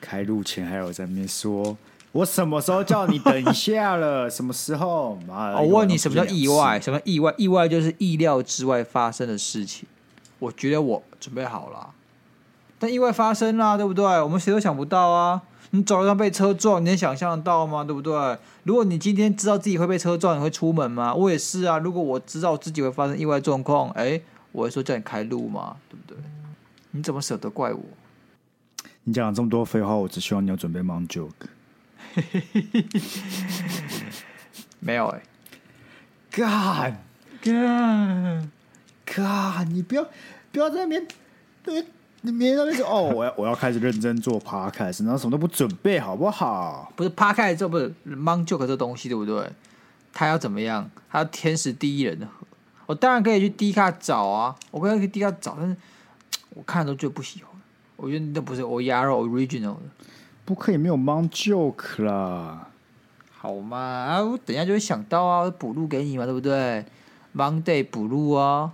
[0.00, 1.76] 开录前还有在那边说，
[2.12, 4.28] 我什么时候叫你等一下了？
[4.30, 5.16] 什么时候？
[5.28, 6.80] 妈我问你，什么叫意外？
[6.80, 7.34] 什么意外？
[7.36, 9.88] 意外就是意料之外发生的事情。
[10.38, 11.90] 我觉得我准备好了，
[12.78, 14.04] 但意外发生啦，对不对？
[14.04, 15.42] 我们谁都想不到啊！
[15.72, 17.84] 你走路上被车撞，你能想象得到吗？
[17.84, 18.38] 对不对？
[18.64, 21.14] 如果你今天知道自己会被车撞，你会出门吗？
[21.14, 21.78] 我也是啊。
[21.78, 24.20] 如果我知道自己会发生意外状况，哎，
[24.52, 26.16] 我会说叫你开路吗，对不对？
[26.92, 27.80] 你怎么舍得怪我？
[29.10, 31.32] 你讲了这么多废话，我只希望你要准备 Mom joke。
[34.78, 35.20] 没有哎、
[36.30, 36.94] 欸、God
[37.42, 38.46] God
[39.04, 40.06] God，你不要
[40.52, 41.08] 不要在那边，
[41.64, 41.84] 对，
[42.20, 46.92] 你别在那边说哦，我要我要开始认真做 Podcast，然后什么都不准备，好不好？
[46.94, 49.50] 不是 Podcast 这不是 Mom joke 这东西，对不对？
[50.12, 50.88] 他要怎么样？
[51.10, 52.46] 他要天时地利人和。
[52.86, 55.76] 我当然可以去 D 卡找啊，我可以去 D 卡找，但是
[56.54, 57.49] 我看了都觉得不喜欢。
[58.02, 59.80] 我觉得那不是 original 的，
[60.46, 62.68] 不可以没有 Mom joke 啦，
[63.30, 63.76] 好嘛？
[63.76, 66.82] 啊，我等一下就会想到啊，补录给你嘛，对不对
[67.36, 68.72] ？Monday 补录啊，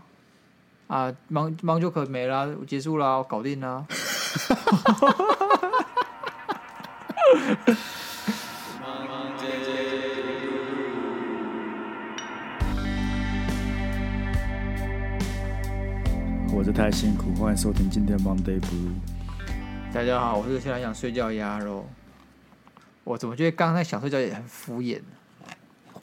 [0.86, 3.84] 啊，Mom Mom joke 没了，结束了，搞定了。
[16.55, 19.16] 我是太辛苦，欢迎收听今天 Monday Blue。
[19.97, 21.83] 大家好，我是现在想睡觉鸭肉。
[23.02, 25.00] 我怎么觉得刚才想睡觉也很敷衍？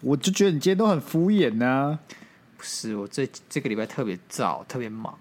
[0.02, 2.00] 我就觉得你今天都很敷衍呢、啊。
[2.58, 5.16] 不是，我这这个礼拜特别燥，特别忙。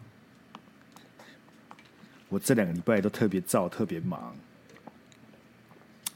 [2.31, 4.35] 我这两个礼拜都特别燥，特别忙。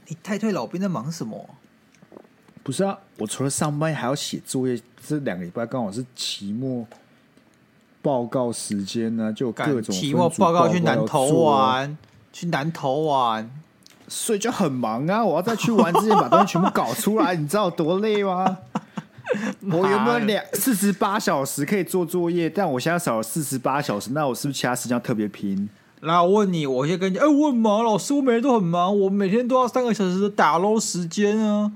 [0.06, 1.50] 你太退老兵在忙什么？
[2.62, 4.80] 不是啊，我除了上班还要写作业。
[5.06, 6.88] 这两个礼拜刚好是期末
[8.00, 11.98] 报告时间呢、啊，就各种期末报告去南投玩。
[12.38, 13.50] 去南投玩，
[14.08, 15.24] 所以就很忙啊！
[15.24, 18.58] 我要在去玩之前把东西全部搞出来，你知道有多累吗？
[19.72, 22.50] 我有没有两四十八小时可以做作业？
[22.50, 25.66] 但我现在少了四十八小时，那我是不是其他时间要特别拼？
[26.02, 31.72] 那，我问你，我先跟你，哎、欸，我很忙，老师，我每天都很忙，我每天都要三个小时的打捞时间啊！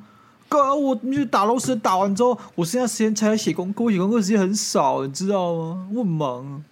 [0.47, 5.88] 哥我就打捞时间打完之后，我剩下时间才来写功课，我写功课时间很少，你知道吗？
[5.94, 6.62] 我很忙。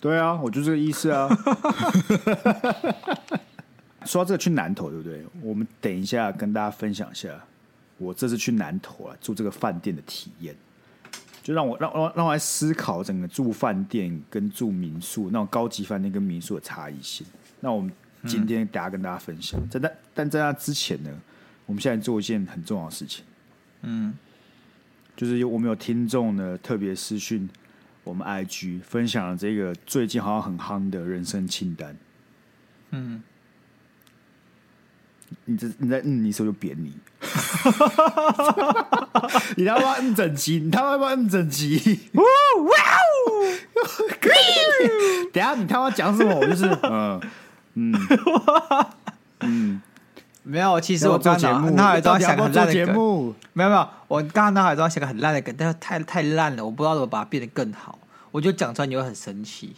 [0.00, 1.28] 对啊，我就这个意思啊。
[4.06, 5.22] 说到这个去南投，对不对？
[5.42, 7.28] 我们等一下跟大家分享一下，
[7.98, 10.56] 我这次去南投啊，住这个饭店的体验，
[11.42, 17.26] 就让我让让让我来思考整个住饭店跟住民宿那种高级饭店跟民宿的差异性。
[17.60, 17.92] 那我们
[18.26, 21.10] 今天大家跟大家分享，在、嗯、但但在那之前呢，
[21.66, 23.22] 我们现在做一件很重要的事情，
[23.82, 24.14] 嗯，
[25.14, 27.46] 就是有我们有听众呢特别私讯。
[28.10, 31.96] 我们 IG 分享了这个最近好像很夯的人生清单。
[32.90, 33.22] 嗯，
[35.44, 36.92] 你这你在嗯，你是不是就扁你？
[39.56, 42.00] 你他妈嗯整齐，你他妈妈嗯整齐。
[42.14, 42.26] 哇哦！
[45.32, 46.34] 等下你他妈讲什么？
[46.34, 47.20] 我就是嗯
[47.74, 47.94] 嗯
[49.42, 49.80] 嗯，
[50.42, 50.80] 没有。
[50.80, 53.34] 其实我刚刚脑海中想个很烂的梗。
[53.52, 57.99] 没有没有，我刚刚脑海中想个很烂的梗，但是太太烂了，我不知道怎么把它变得更好。
[58.30, 59.74] 我就讲出来，你会很生气。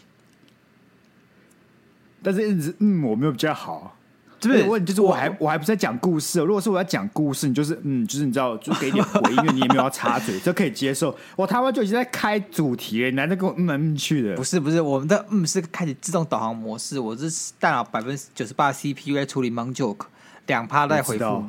[2.22, 3.96] 但是一直嗯，我没有比较好。
[4.38, 6.40] 这边有问题，就是我还我还不是在讲故事。
[6.40, 11.16] 如果是我要讲故事，你就是嗯，就是你知道，就给点回应，因为你也没有要插嘴， 这可以接受。
[11.36, 14.34] 我他妈就已经在开主题了，你还在跟我嗯来嗯去的。
[14.34, 20.06] 不是不是，我们的嗯是开启自动导航模式，我是大脑百分之九十八 CPU 在处理 Mom joke，
[20.48, 21.44] 两趴在回复。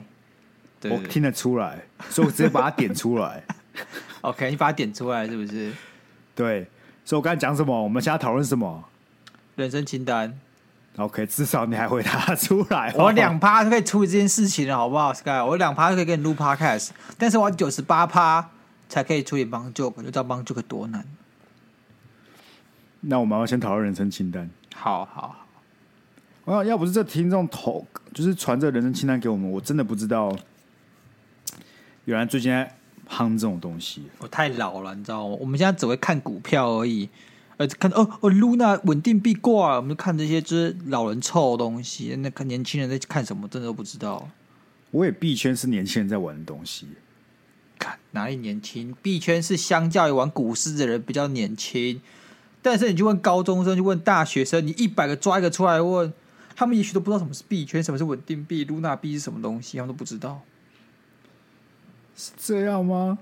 [0.90, 3.44] 我听得出来，所以我直接把它点出来。
[4.22, 5.72] OK，你把它点出来是不是？
[6.36, 6.68] 对。
[7.06, 7.84] 所以我刚才讲什么？
[7.84, 8.84] 我们现在讨论什么？
[9.56, 10.40] 人生清单。
[10.96, 12.94] OK，至少你还回答出来。
[12.96, 18.50] 我两趴就可以处理这件事情了，好不好？Sky，我两趴就可以给你录 Podcast，但是我九十八趴
[18.88, 21.04] 才可以处理 Mom joke，就知道帮助有多难。
[23.02, 24.50] 那我们要先讨论人生清单。
[24.76, 25.36] 好好
[26.46, 26.54] 好。
[26.54, 30.36] 啊，要不是这听众投，就是传这人生清单给我们，我真的不知道，
[32.06, 32.66] 原来最近。
[33.10, 35.36] 夯这种东西，我太老了，你知道吗？
[35.40, 37.10] 我们现在只会看股票而已，
[37.58, 42.16] 呃，看哦哦，Luna 稳定币挂，我们就看这些就是老人臭的东西。
[42.20, 44.30] 那看年轻人在看什么，真的都不知道。
[44.92, 46.88] 我也币圈是年轻人在玩的东西，
[47.78, 48.96] 看哪里年轻？
[49.02, 52.02] 币圈是相较于玩股市的人比较年轻，
[52.62, 56.14] 但是你去问高中生，去问大学生，你一百个抓一个出来问，
[56.56, 60.42] 他们也许都不知道什么是币圈，什么是稳定币，Luna 币是什么东西，他们都不知道。
[62.16, 63.18] 是这样吗？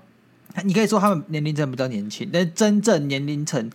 [0.64, 3.70] 你可以说他们年龄层比较年轻，但是真正年龄层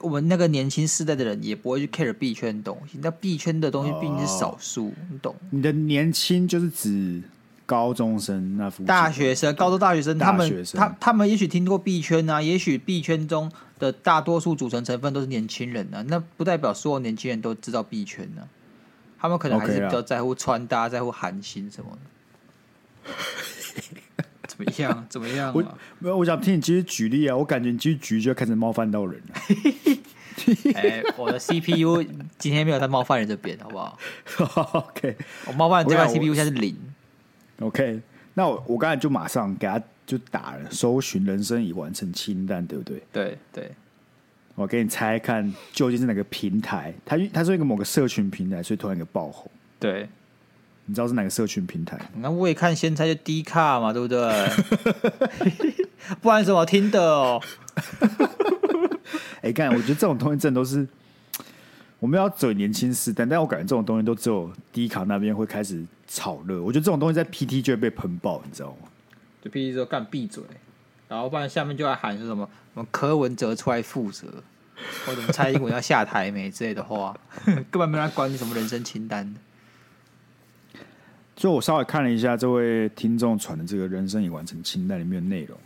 [0.00, 2.98] 我们那个年轻世代的人也不会去 care 币圈的东西。
[3.02, 5.36] 那币圈的东西毕竟是少数，哦、你懂？
[5.50, 7.22] 你的年轻就是指
[7.66, 18.48] 高中生那附大学生、高中大学生，他们他他们也许听过币圈啊，也许币圈中的大多数组成成分都是年轻人啊，那不代表所有年轻人都知道币圈呢、啊。
[19.20, 21.90] 他们可能还是比较在乎穿搭，在乎韩星什么
[23.04, 23.12] 的。
[24.56, 25.06] 怎么样？
[25.08, 25.52] 怎么样、啊？
[25.56, 25.62] 我
[25.98, 27.36] 没有，我想听你继续举例啊！
[27.36, 29.34] 我感觉你继续举就开始冒犯到人了。
[30.74, 32.02] 哎，我的 CPU
[32.38, 33.98] 今天没有在冒犯人这边，好不好？
[34.90, 35.16] OK，
[35.46, 36.76] 我冒犯这块 CPU 现在是零。
[37.60, 38.00] OK，
[38.34, 43.02] 那我我刚才就马上给他就打了，搜寻人生已完成清单，对不对？
[43.12, 43.70] 对对。
[44.56, 46.94] 我给你猜看，究竟是哪个平台？
[47.04, 49.50] 他他是一个某个社群平台，所以突然一个爆红。
[49.80, 50.08] 对。
[50.86, 51.98] 你知道是哪个社群平台？
[52.18, 54.48] 那我也看先猜就 D 卡嘛，对不对？
[56.20, 57.40] 不然怎么听的哦？
[59.40, 60.86] 哎，干，我觉得这种东西真的都是
[61.98, 66.62] 我们要走年轻时代，但我感觉这种东西都只有 D 卡那边会开始炒热。
[66.62, 68.88] 我觉得这种东西在 PT 就会被喷爆，你知道吗？
[69.42, 70.42] 就 PT 说干闭嘴，
[71.08, 74.26] 然后不然下面就要喊说什么什么柯文哲出来负责，
[75.06, 77.16] 或者蔡英文要下台没之类的话，
[77.46, 79.24] 根本没人管你什么人生清单。
[79.24, 79.34] 所
[81.50, 85.58] 以我稍微看了一下这位听众传的这个人生已完成清单里面的内容。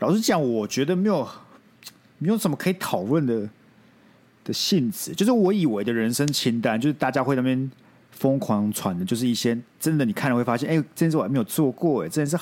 [0.00, 1.26] 老实讲，我觉得没有
[2.18, 3.48] 没有什么可以讨论的
[4.44, 5.12] 的性质。
[5.12, 7.70] 就是我以为的人生清单，就是大家会那边
[8.10, 12.36] 疯狂传的，就是一些真的你看了会发现，哎、欸，这件事我还没有做过，哎，这件事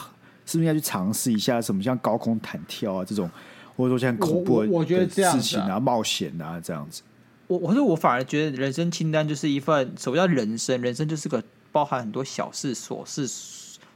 [0.44, 1.60] 是不是应该去尝试一下？
[1.60, 3.30] 什么像高空弹跳啊这种，
[3.76, 7.02] 或者说像恐怖的事情啊、冒险啊这样子。
[7.52, 10.80] 我我说我反而觉得人生清单就是一份什么叫人生？
[10.80, 13.28] 人生就是个包含很多小事琐事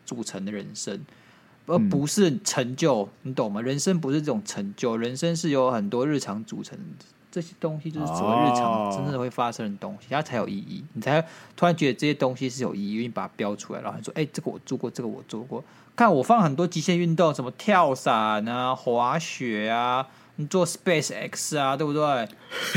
[0.05, 1.01] 组成的人生，
[1.67, 3.09] 而不是成就。
[3.23, 3.63] 嗯、你懂吗？
[3.63, 7.07] 人生不是这种成就，人生是由很多日常组成的。
[7.31, 10.85] 这些东西就是所谓日常真正会发生的东西，它才有意义。
[10.93, 11.21] 你才
[11.55, 15.65] 突然觉得这些东西是有意义，因为你把它标出来，然后说：“哎、欸，这个我做过，这个我做过。”
[15.97, 20.07] 看我放很多极限运动，什么跳伞啊、滑雪啊。
[20.39, 22.29] 你做 Space X 啊，对不对？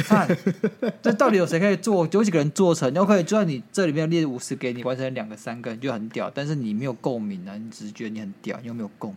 [0.04, 0.28] 看，
[1.04, 2.08] 这到底有谁可以做？
[2.10, 6.32] 有几个人做成？OK，就算你这里面列五十给你完成两个、三个，你就很屌。
[6.34, 9.14] 但是你没有共鸣啊，你只是觉得你很屌，你有没有共？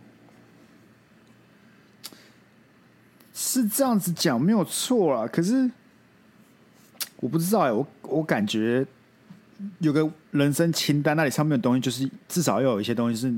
[3.33, 5.71] 是这样子讲没有错啊，可是
[7.17, 8.85] 我不知道哎、我我感觉
[9.79, 13.33] 有个人生清单，那里上面的东西就是至少要有一些东西是。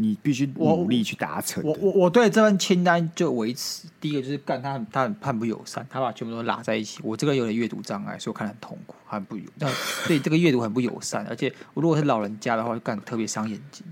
[0.00, 1.72] 你必须努力去达成我。
[1.72, 3.86] 我我我对这份清单就维持。
[4.00, 7.00] 第一个就是干他很，他很叛不友善，他把全部都拉在一起。
[7.02, 9.44] 我这个有点阅读障碍，所以我看得很痛苦，很不友。
[10.06, 13.84] 对这个阅读很不友善，而且我如果是老人家的话，就干特别伤眼睛。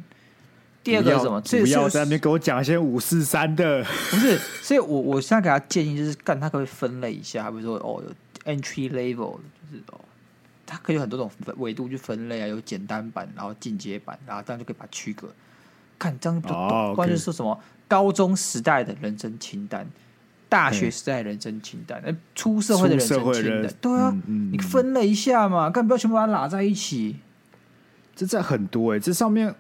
[0.85, 1.41] 第二个是什么？
[1.41, 3.83] 不要在那边给我讲一些五四三的。
[4.11, 7.51] 不是，所以我我现在给他建议就是干，他可不可以分类一下？
[7.51, 9.99] 比如说哦，有 entry level，就是哦，
[10.65, 15.27] 他可以有很多种维度去分类啊，有简单版，然后进阶版，然后这样就可以把它区隔。
[15.99, 17.59] 看这样就懂，关键是说什么？
[17.89, 19.87] 高中时代的人生清单，
[20.49, 27.17] 大学时代的人生清单，哎，出社会的人生清单，对啊，你分了一下嘛，干不要全部把它拉在一起。
[28.15, 29.55] 这这很多哎，这上面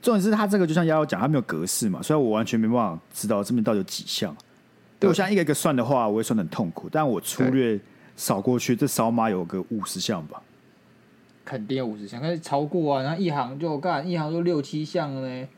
[0.00, 4.36] 重点是它这个就像丫丫讲，它没有格式嘛，所以我完全没办法知道这边到底有几项。
[5.00, 7.80] 对我现在一个一个算的话，我会算得很痛苦，但我粗略
[8.14, 10.40] 扫过去，这扫码有个五十项吧。
[11.44, 15.48] 肯定有五十项，但是超过啊，然后一行就干一行就六七项了呢。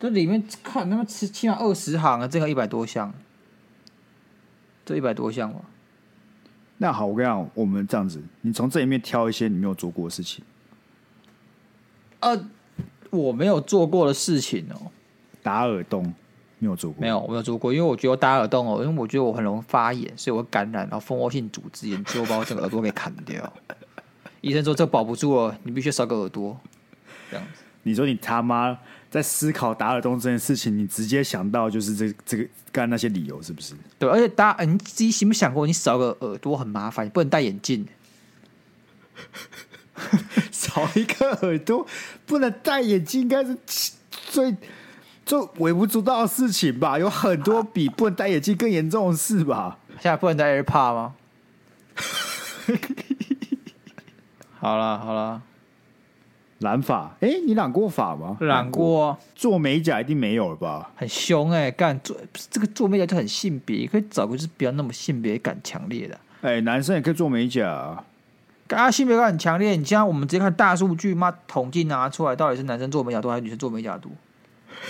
[0.00, 3.12] 这里面看他妈起起码二十行啊，这个一百多项，
[4.86, 5.60] 这一百多项吧。
[6.78, 10.42] 那好，我跟你讲，我们这样子，你从这里面挑一些你没有做过的事情。
[12.20, 12.48] 呃，
[13.10, 14.90] 我没有做过的事情哦。
[15.42, 16.02] 打耳洞
[16.58, 23.52] 没有做过，没有，我没有做过，因为我觉得我打耳洞哦，因为我觉得我很容易发炎，所以我会感染，然后蜂窝性组织炎，最后把我整个耳朵给砍掉。
[24.40, 26.58] 医生说这保不住了，你必须少个耳朵。
[27.30, 28.78] 这样子，你说你他妈。
[29.10, 33.74] 在思考打耳洞这件事情，你直接想到就是这这个干那些理由是不是？
[33.98, 37.86] 对，而且打你自己想没想过，你少个耳朵很麻烦，你不能戴眼镜。
[40.52, 41.86] 少一个耳朵
[42.24, 43.58] 不能戴眼镜，应该是
[44.28, 44.56] 最
[45.26, 46.98] 最微不足道的事情吧？
[46.98, 49.78] 有很多比不能戴眼镜更严重的事吧？
[50.00, 51.14] 现在不能戴 AirPod 吗？
[54.58, 55.42] 好了好了。
[56.60, 57.14] 染发？
[57.20, 58.36] 哎、欸，你染过发吗？
[58.40, 59.18] 染过。
[59.34, 60.90] 做美甲一定没有了吧？
[60.94, 62.16] 很凶哎、欸，干做
[62.50, 66.14] 这个做美甲就很性别，可以找个就是不要那么性别感强烈的。
[66.42, 68.04] 哎、欸，男生也可以做美甲啊。
[68.68, 69.74] 啊，性别感很强烈。
[69.74, 74.12] 你像我们直接看大数据，妈统计拿出来，到底是男生做美甲多还是女生做美甲多？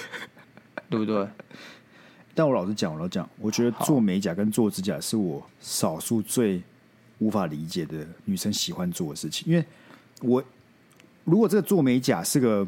[0.91, 1.27] 对不对？
[2.35, 6.61] 但我老实讲，我老实讲，我觉得做美甲跟做指甲是我少数最
[7.19, 9.51] 无法理解的女生喜欢做的事情。
[9.51, 9.65] 因为
[10.21, 10.43] 我
[11.25, 12.67] 如果这个做美甲是个，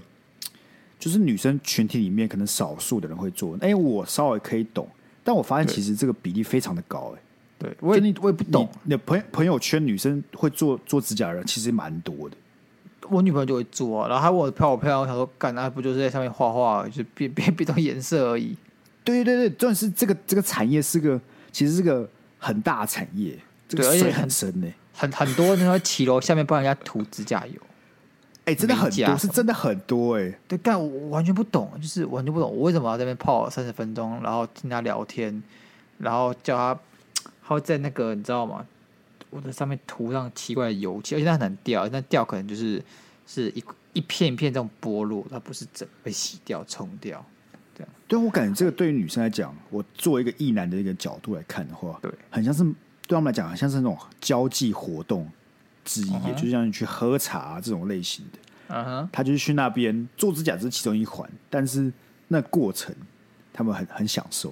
[0.99, 4.89] 就是女生群体里面可能少数的人会做，哎，我稍微可以懂。
[5.25, 7.23] 但我发现其实这个比例非常的高，哎，
[7.59, 8.69] 对我也我也不懂。
[8.85, 12.37] 你的朋友朋友圈女生会做做指甲的人其实蛮多的。
[13.09, 18.57] 我女朋友就会做，然后她问我漂不漂亮，我想说干，那不就是在上面画画，就变变变成颜色而已。
[19.05, 23.37] 对对对，重点是这个这个产业是个其实是个很大产业，
[23.69, 27.61] 这个水很深呢，很很多人在骑楼下面帮人家涂指甲油，
[28.45, 30.33] 哎，真的很多，是真的很多哎。
[30.49, 35.43] 对，但我完全不懂，就是完全不懂，我为什么要在那边泡三十分钟，然后听他聊天，
[35.99, 36.81] 然后叫他，
[37.47, 38.67] 他会在那个你知道吗？
[39.31, 42.83] 我在上面涂上奇怪的油漆，而且它很难掉，那掉可能就是
[43.27, 47.25] 是一一片一片这种剥落，它不是整被洗掉冲掉。
[47.75, 55.27] 这样，对我感觉这个对于女生来讲，我作为一个异男的一个角度来看的话，对，很像是对他们来讲，很像是那种交际活动
[55.85, 56.35] 之一，uh huh.
[56.35, 58.39] 就像你去喝茶这种类型的。
[58.69, 59.09] 嗯哼、uh，huh.
[59.13, 61.93] 他就是去那边做指甲，只是其中一环，但是
[62.29, 62.95] 那过程
[63.53, 64.51] 他们很很享受。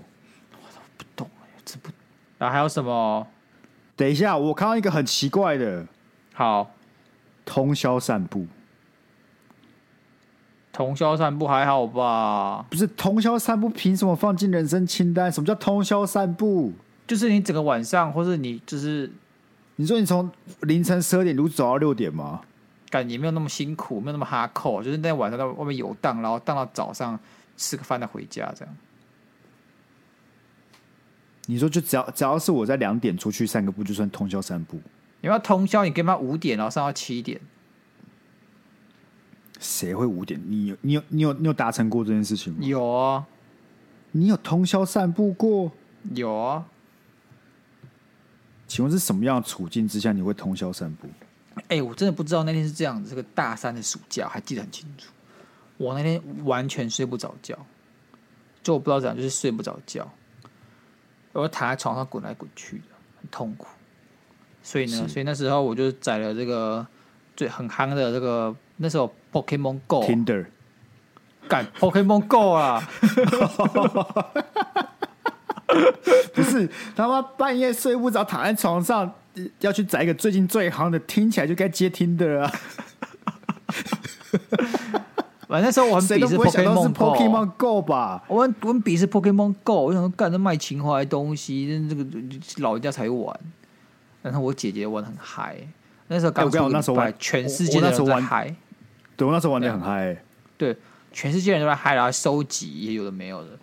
[0.52, 1.90] 我都不懂哎，这不，
[2.38, 3.26] 然后还有什么？
[3.96, 5.87] 等一下，我看到一个很奇怪的，
[6.32, 6.70] 好，
[7.44, 8.46] 通宵散步。
[10.72, 12.64] 通宵散步还好吧？
[12.70, 15.30] 不是通宵散步，凭什么放进人生清单？
[15.30, 16.72] 什么叫通宵散步？
[17.06, 19.12] 就是你整个晚上，或是你就是，
[19.80, 22.42] 你说你从凌晨十二点如走到六点吗？
[22.90, 27.18] 感觉没有那么辛苦，没有那么哈扣，就是那晚上在外面游荡，然后荡到早上
[27.56, 28.76] 吃个饭再回家这样。
[31.46, 34.78] 你说就只要只要是我在两点出去散个步，就算通宵散步。
[35.22, 37.40] 你要通宵，你干嘛五点然后上到七点？
[39.58, 40.38] 谁会五点？
[40.46, 42.58] 你有你有你有你有达成过这件事情吗？
[42.60, 43.25] 有啊，
[44.10, 45.72] 你有通宵散步过？
[46.14, 46.66] 有啊。
[48.70, 51.08] 请问是什么样的处境之下你会通宵散步？
[51.62, 53.10] 哎、欸，我真的不知道那天是这样子。
[53.10, 55.10] 这个大三的暑假还记得很清楚，
[55.76, 57.58] 我那天完全睡不着觉，
[58.62, 60.08] 就我不知道怎样，就是睡不着觉。
[61.32, 63.66] 我躺在床上滚来滚去的，很痛苦。
[64.62, 66.86] 所以呢，所以那时候我就载了这个
[67.36, 70.46] 最很夯的这个那时候 Pokemon Go Tinder，
[71.48, 72.88] 干 Pokemon Go 啊！
[76.34, 79.12] 不是他妈半夜睡不着，躺在床上
[79.60, 82.52] 要去载一个最近最行的，听起来就该接 Tinder 啊！
[85.48, 92.06] 反正那时候我很鄙视 Pokemon Pokemon Go 吧，我很我很鄙视 Pokemon Go，我想说干这卖情怀的东西，这个
[92.58, 93.36] 老人家才玩。
[94.22, 95.56] 然后我姐姐玩很嗨，
[96.08, 98.54] 那时候刚出，那时候全世界人都在嗨，
[99.16, 100.22] 对，我那时候玩的很嗨，
[100.56, 100.76] 对，
[101.10, 103.58] 全世界人都在嗨，然后收集也有的没有的。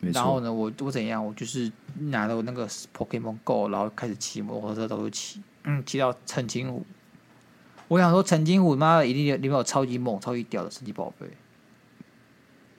[0.00, 1.24] 然后呢，我我怎样？
[1.24, 2.66] 我就是拿了那个
[2.96, 6.84] Pokemon Go，然后开始骑摩托车到处骑，嗯，骑到澄清湖。
[7.88, 11.26] 我想说，澄清湖妈的一定里面有超级猛、超级屌的神奇宝贝，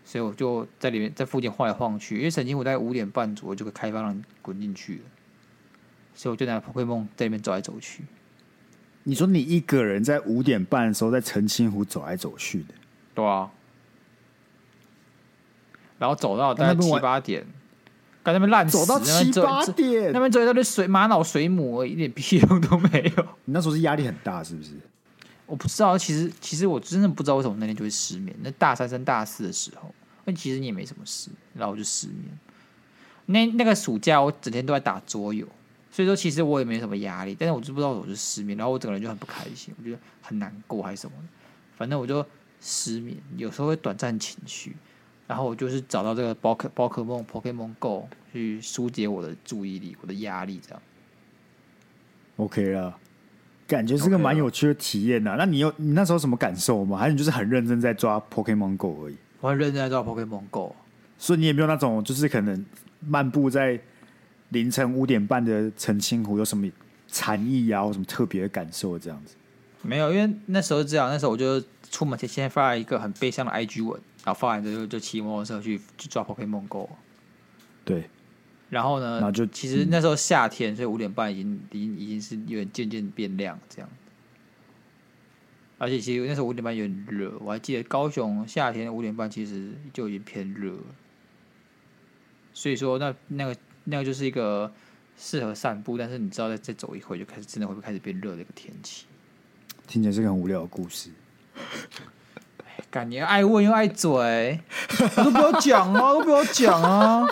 [0.04, 2.18] 所以我就在里面在附近晃来晃去。
[2.18, 5.04] 因为澄清湖大概五点半左右就会开放让你滚进去了，
[6.16, 8.04] 所以我就拿 Pokemon 在里面走来走去。
[9.04, 12.74] 你说你一个人在五点半的时候在澄清湖走来走去的，
[13.14, 13.52] 对啊，
[16.02, 17.46] 然后走到大概七八点，
[18.26, 23.24] 在那边烂，走到七八点，那边走在那边水玛瑙水母，一点屁用都没有。
[23.46, 24.72] 你那时候是压力很大，是不是？
[25.46, 28.36] 我不知道，其实其实我真的不知道为什么那天就会失眠。
[28.42, 29.94] 那大三升大四的时候，
[30.26, 32.36] 那其实你也没什么事，然后我就失眠。
[33.28, 35.46] 那那个暑假我整天都在打桌游，
[35.92, 41.28] 所以说其实我也没什么压力，但是我就不知道我就失眠，然后我整个人就很不开心，我觉得很难过还是什么的，
[41.78, 42.26] 反正我就
[42.60, 44.76] 失眠，有时候会短暂情绪，
[45.32, 50.82] 然后我就是找到这个宝可宝可梦 Pokemon Go 去疏解我的注意力、我的压力，这样
[52.36, 52.98] OK 了。
[53.66, 55.34] 感觉是个蛮有趣的体验呐、啊。
[55.36, 56.98] Okay 那你有你那时候什么感受吗？
[56.98, 59.16] 还是你就是很认真在抓 Pokemon Go 而已？
[59.40, 60.76] 我很认真在抓 Pokemon Go，
[61.18, 62.66] 所以你也没有那种就是可能
[63.00, 63.80] 漫步在
[64.50, 66.70] 凌晨五点半的澄清湖有什么
[67.08, 69.36] 禅意啊，或什么特别的感受这样子？
[69.82, 76.90] 没有，因为那时候这样，那时候我就出门前先发了一个很悲伤的 IG 文，然后发完之后就骑摩托车去去抓 Pokemon Go。
[77.84, 78.10] 对。
[78.70, 79.16] 然后呢？
[79.16, 83.90] 然后就其实那时候夏天，嗯、所以五点半已经已经已经是有点渐渐变亮这样。
[85.78, 90.74] 而且其实那时候五点半有点热，我还记得高雄夏天五点半其实就已经偏热。
[92.54, 94.72] 所以说那那个那个就是一个
[95.18, 99.06] 适合散步，但是你知道再再走一会就开始真的会不会开始变热的一个天气。
[99.86, 101.10] 听起来是个很无聊的故事。
[102.92, 104.60] 感觉爱问又爱嘴，
[105.16, 107.26] 都不要讲啊，都不要讲啊。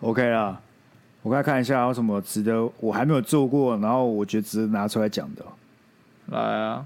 [0.00, 0.60] OK 啦，
[1.22, 5.44] 我再看一下有什么值得我还没有做过，然后我觉得值得拿出来讲的。
[6.26, 6.84] 来啊，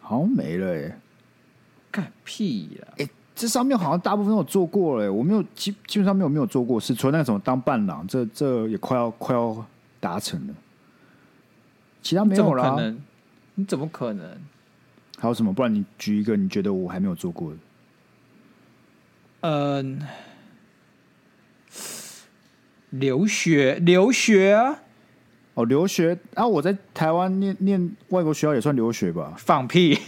[0.00, 0.98] 好像没了耶。
[1.92, 2.88] 干屁呀！
[2.98, 9.64] 哎，这上面好像大部分都有做过了，我没有基基本上没有没有做过，是除了那个什么当伴郎，这这也快要快要
[10.00, 10.54] 达成了。
[12.02, 12.74] 其他没有了。
[12.74, 13.00] 可能？
[13.58, 14.24] 你怎么可能？
[15.18, 15.52] 还有什么？
[15.52, 17.56] 不然你举一个你觉得我还没有做过的。
[19.40, 20.00] 嗯，
[22.90, 24.78] 留学留学啊！
[25.54, 26.46] 哦，留学啊！
[26.46, 29.34] 我在台湾念念外国学校也算留学吧？
[29.36, 29.98] 放屁！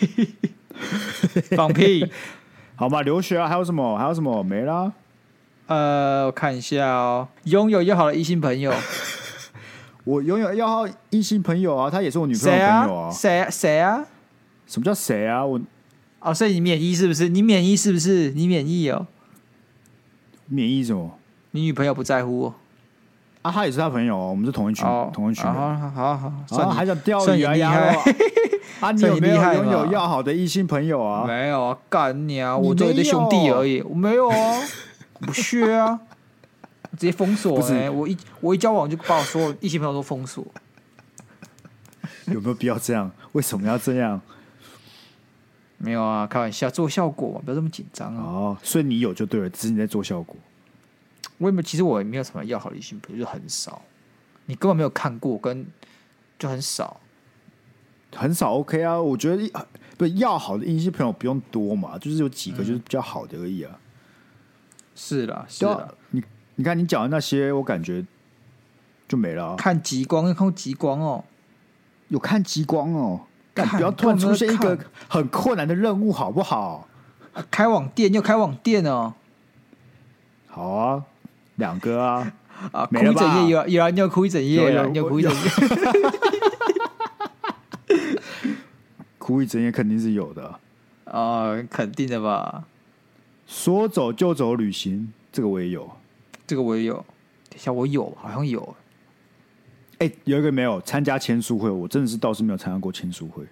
[1.57, 2.09] 放屁！
[2.77, 3.99] 好吧，留学啊，还有什么？
[3.99, 4.45] 还有什么？
[4.45, 4.93] 没啦。
[5.67, 7.29] 呃，我看一下哦。
[7.45, 8.73] 拥有又好的异性朋友，
[10.05, 13.11] 我拥有要好异性朋友啊，她也是我女朋友的朋友啊。
[13.11, 13.51] 谁啊？
[13.51, 14.05] 谁啊？
[14.67, 15.45] 什么叫谁啊？
[15.45, 15.61] 我
[16.21, 17.29] 哦，所以你免疫是不是？
[17.29, 18.31] 你免疫是不是？
[18.31, 19.07] 你免疫哦？
[20.47, 21.19] 免疫什么？
[21.53, 22.55] 你女朋友不在乎我？
[23.43, 25.45] 啊，她也是他朋友哦，我们是同一群，同一群。
[25.45, 27.95] 好好好好，算还想钓鱼啊？
[28.81, 31.25] 啊，你有没有拥有要好的异性朋友啊？
[31.27, 32.57] 没有啊，干你啊！
[32.57, 34.61] 我做你的兄弟而已，我没有啊，
[35.21, 36.01] 不屑啊，
[37.01, 37.59] 直接封锁。
[37.73, 40.47] 哎，我一我一交往就把我所有异性朋友都封锁。
[42.29, 43.11] 有没有必要这样？
[43.33, 44.21] 为什么要这样？
[45.79, 48.23] 没有啊，开玩笑，做效果嘛，不要这么紧张啊。
[48.23, 50.37] 哦，所以你有就对了，只是你在做效果。
[51.39, 53.81] 我也没有，其实我也没有什么要好的异性朋友，就很少。
[54.45, 55.67] 你根本没有看过，跟
[56.39, 57.01] 就很少，
[58.15, 58.53] 很少。
[58.57, 59.51] OK 啊，我觉得
[59.97, 63.73] 不要好的异性朋友不用多嘛，就是有几个就是比较好的而已啊。
[63.73, 63.81] 嗯、
[64.95, 65.95] 是啦，是啦。
[66.61, 68.05] 你你看你讲的那些，我感觉
[69.09, 69.57] 就没了。
[69.57, 71.25] 看极光，看极光哦，
[72.09, 73.23] 有看极光哦。
[73.55, 76.87] 但不要突然出现一个很困难的任务，好不好？
[77.33, 79.15] 啊、开网店又开网店哦。
[80.49, 81.03] 好啊。
[81.57, 82.31] 两个啊
[82.73, 82.85] 啊！
[82.85, 85.41] 哭一整夜有有啊，你要哭一整夜啊，你要哭一整夜，
[89.17, 90.61] 哭一整夜肯定是有的
[91.05, 92.65] 啊， 肯定的吧？
[93.47, 95.91] 说走就走旅行，这个我也有，
[96.51, 96.97] 这个我也有，
[97.49, 98.75] 等下我有，好像有。
[99.99, 103.45] 哎，有一个没有参加签书会，我真的是倒是没有参加过签书会。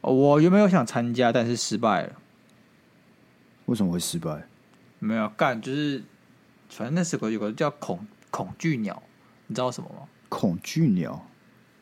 [0.00, 2.12] 我原本有想参加，但是失败了。
[3.66, 4.48] 为什么会失败？
[4.98, 6.02] 没有干，就是。
[6.70, 9.00] 反正那时候有个叫恐恐惧鸟，
[9.46, 10.08] 你知道什么吗？
[10.28, 11.24] 恐惧鸟，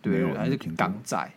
[0.02, 1.32] 对，还是港仔。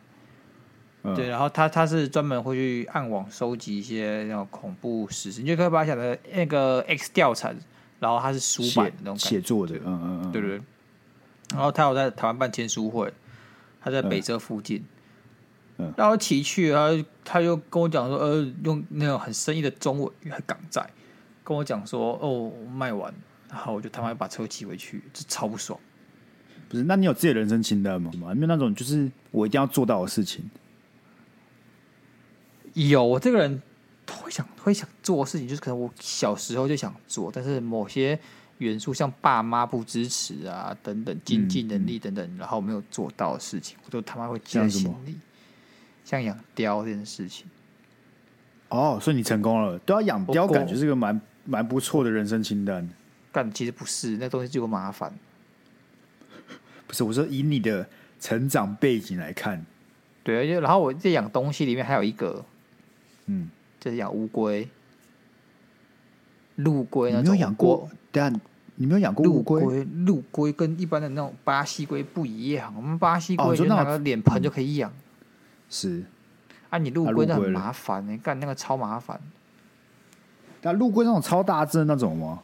[1.16, 7.54] 对，然后他他是专门会去暗网收集一些那种恐怖事实，你就可以把它想的那个 X 调查，
[8.00, 10.62] 然后他是书版那种写作的，嗯嗯嗯，对对。
[11.52, 13.12] 然后他有在台湾办签书会，
[13.82, 14.84] 他在北车附近，
[15.78, 20.86] 嗯，然后骑去，他他就跟我讲说，呃，用那种很生硬的中文，很港仔，
[21.44, 23.14] 跟我讲说，哦，卖完。
[23.50, 25.80] 然后我就他妈把车骑回去，这超不爽。
[26.68, 28.12] 不是，那你有自己的人生清单吗？
[28.14, 30.44] 有没有那种就是我一定要做到的事情？
[32.74, 33.62] 有，我这个人
[34.68, 38.20] 会想做的事情，就是可能我小时候就想做，但是某些
[38.58, 45.18] 元素像爸妈不支持啊等等，经济能力等等，嗯、然后没有做到的事情，我都他妈会记在心里。
[46.04, 47.46] 像养貂这件事情。
[48.68, 52.90] 哦，所以你成功了，都要养貂，感觉是个蛮蛮不错的人生清单。
[53.32, 55.18] 但其实不是，那东西就有麻烦。
[56.86, 57.88] 不是，我说以你的
[58.20, 59.66] 成长背景来看，
[60.24, 62.44] 对，而且然后我在养东西里面还有一个，
[63.28, 63.50] 嗯，
[63.88, 64.68] 就是养乌龟、
[66.58, 67.12] 陆龟。
[67.14, 67.90] 你没有养过？
[68.12, 68.34] 但
[68.76, 69.86] 你没有养过乌龟？
[70.06, 72.74] 陆龟跟一般的那种巴西龟不一样。
[72.76, 74.92] 我们巴西龟就那个脸盆就可以养。
[75.70, 76.04] 是
[76.70, 79.20] 啊，你陆龟那很麻烦，你干那个超麻烦。
[80.60, 82.40] 但陆龟那种超大只的那种吗？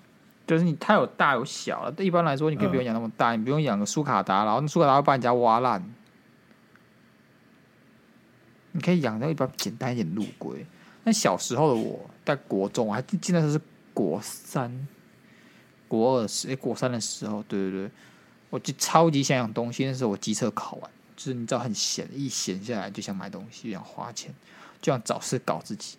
[0.48, 1.92] 就是你，它有大有小。
[1.98, 5.84] 一般来说，你可以不用养那么大，嗯、你不用养个苏卡达，然后苏卡达会把你家挖烂。
[8.72, 10.66] 你可以养那一般简单一点陆龟。
[11.04, 13.60] 那小时候的我在国中，我还记得是
[13.94, 14.88] 国三、
[15.88, 17.92] 国二时，哎，国三的时候，对对对，
[18.50, 19.86] 我就超级想养东西。
[19.86, 24.34] 那时候我机车考完，就是你知道很闲，一闲下来就想买东西，就想花钱，
[24.82, 25.98] 就想找事搞自己。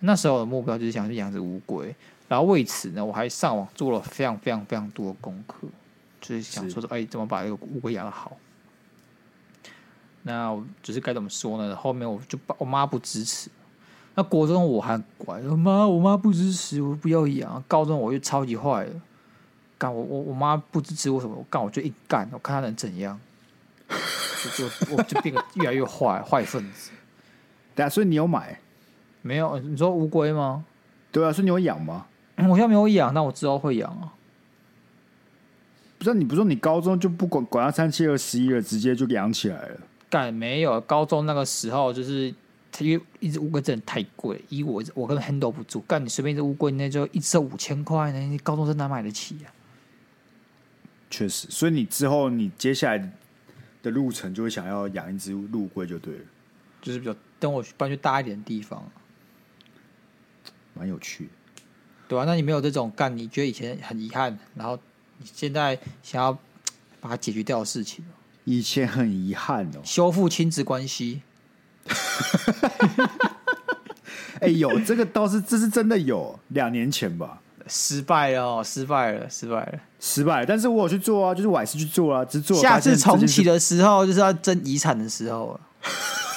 [0.00, 1.94] 那时候的目标就是想去养只乌龟。
[2.28, 5.66] 然后为此呢，我还上网做了非常非常非常多的功课，
[6.20, 8.36] 就是想说说，哎，怎么把这个乌龟养得好？
[10.22, 11.74] 那我只是该怎么说呢？
[11.74, 13.50] 后面我就把我妈不支持。
[14.20, 17.64] 那国中我还乖，妈，我妈不支持，我不要养。
[17.66, 18.90] 高中我就超级坏了，
[19.78, 21.34] 干我我我妈不支持我什么？
[21.34, 23.18] 我干我就一干，我看她能怎样，
[23.88, 26.90] 就就我就变得越来越坏，坏分子。
[27.74, 28.60] 对啊，所以你有买？
[29.22, 29.58] 没有？
[29.60, 30.66] 你说乌龟吗？
[31.10, 32.04] 对啊，所以你有养吗？
[32.36, 34.12] 我现在没有养，但我知道会养啊。
[35.96, 39.80] 不是你不是说你高中就不管管他三七二十一了，直接就养起来了？
[40.10, 42.34] 干没有，高中那个时候就是
[42.78, 45.80] 因为一只乌龟真的太贵，以我我根本 handle 不住。
[45.80, 49.58] 干你随便一只乌龟，那就一只五千块呢，你高中生哪买得起呀、啊？
[51.10, 53.12] 确实，所以你之后你接下来
[53.82, 56.24] 的路程就会想要养一只陆龟就对了，
[56.80, 58.88] 就是比较等我搬去大一点的地方，
[60.72, 61.30] 蛮有趣的，
[62.06, 63.14] 对啊，那你没有这种干？
[63.16, 64.78] 你觉得以前很遗憾，然后
[65.18, 66.32] 你现在想要
[67.00, 68.04] 把它解决掉的事情？
[68.44, 71.22] 以前很遗憾哦，修复亲子关系。
[74.40, 77.40] 哎、欸，有这个倒是，这是真的有，两年前吧。
[77.66, 80.46] 失败了哦，失败了，失败了，失败了。
[80.46, 82.56] 但是我有去做啊，就是我还是去做啊，只做。
[82.60, 85.60] 下次重启的时候，就是要争遗产的时候了。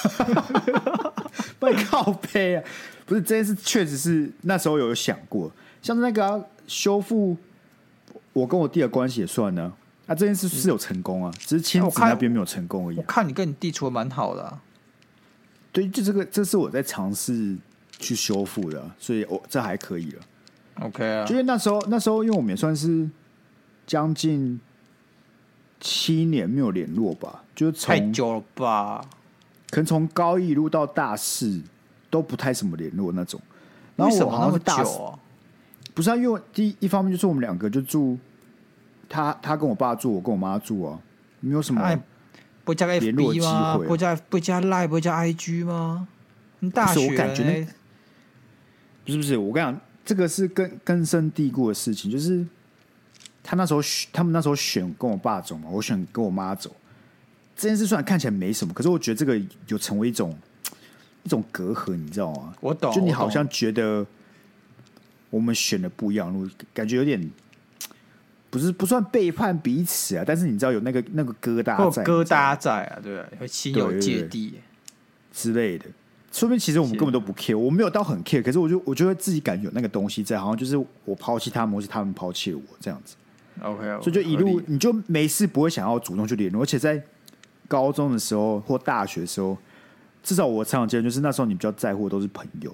[1.59, 2.03] 被靠
[2.33, 2.63] 背啊！
[3.05, 5.49] 不是这件事，确实是那时候有想过，
[5.81, 7.37] 像那个、啊、修复
[8.33, 9.73] 我跟我弟的关系也算呢。
[10.05, 13.01] 啊，这件事是有成功啊，只是亲子那边没有成功而已、啊我。
[13.01, 14.61] 我看你跟你弟处的蛮好的、啊。
[15.73, 17.57] 对，就这个，这是我在尝试
[17.97, 20.21] 去修复的，所以我这还可以了。
[20.81, 23.09] OK 啊，就因为那时候，那时候因为我们也算是
[23.85, 24.59] 将近
[25.79, 29.03] 七年没有联络吧，就是从太久了吧？
[29.71, 31.59] 可能从高一路到大四
[32.11, 33.41] 都不太什么联络那种。
[33.95, 34.99] 然后我好像是大四，
[35.95, 38.17] 不是啊，因为第一,一方面就是我们两个就住
[39.09, 40.99] 他，他跟我爸住，我跟我妈住啊，
[41.39, 41.81] 没有什么
[42.63, 43.77] 不加个 FB 吗？
[43.77, 46.07] 不加不加 Line 不加 IG 吗？
[46.59, 47.65] 你大学我感觉那
[49.05, 49.81] 不是不是，我跟你讲。
[50.05, 52.45] 这个是根根深蒂固的事情，就是
[53.41, 56.75] 他那时候选，他们那时候选跟我爸走嘛，我选跟我妈走。
[57.55, 60.37] 这件事虽然看起来没什么，可是我觉得这个有成为一种
[61.23, 62.53] 一种隔阂，你知道吗？
[62.59, 64.05] 我懂，就你好像觉得
[65.29, 67.31] 我们选的不一样路，感觉有点
[68.53, 74.59] 不是不算背叛彼此啊，但是你知道有那个那个疙瘩在，疙瘩在啊，对，会心有芥蒂
[75.31, 75.85] 之类的。
[76.31, 83.15] 说明其实我们根本都不 care，我没有到很 care，可是我就我就会自己感觉有那个东西在，好像就是我抛弃他们，或是他们抛弃我这样子。
[83.63, 87.01] OK，, okay 所以就一路你就没事不会想要主动去联络，而且在
[87.67, 89.57] 高中的时候或大学的时候，
[90.21, 92.71] 至少我常常觉得就是那时候你比较在乎的都是朋友。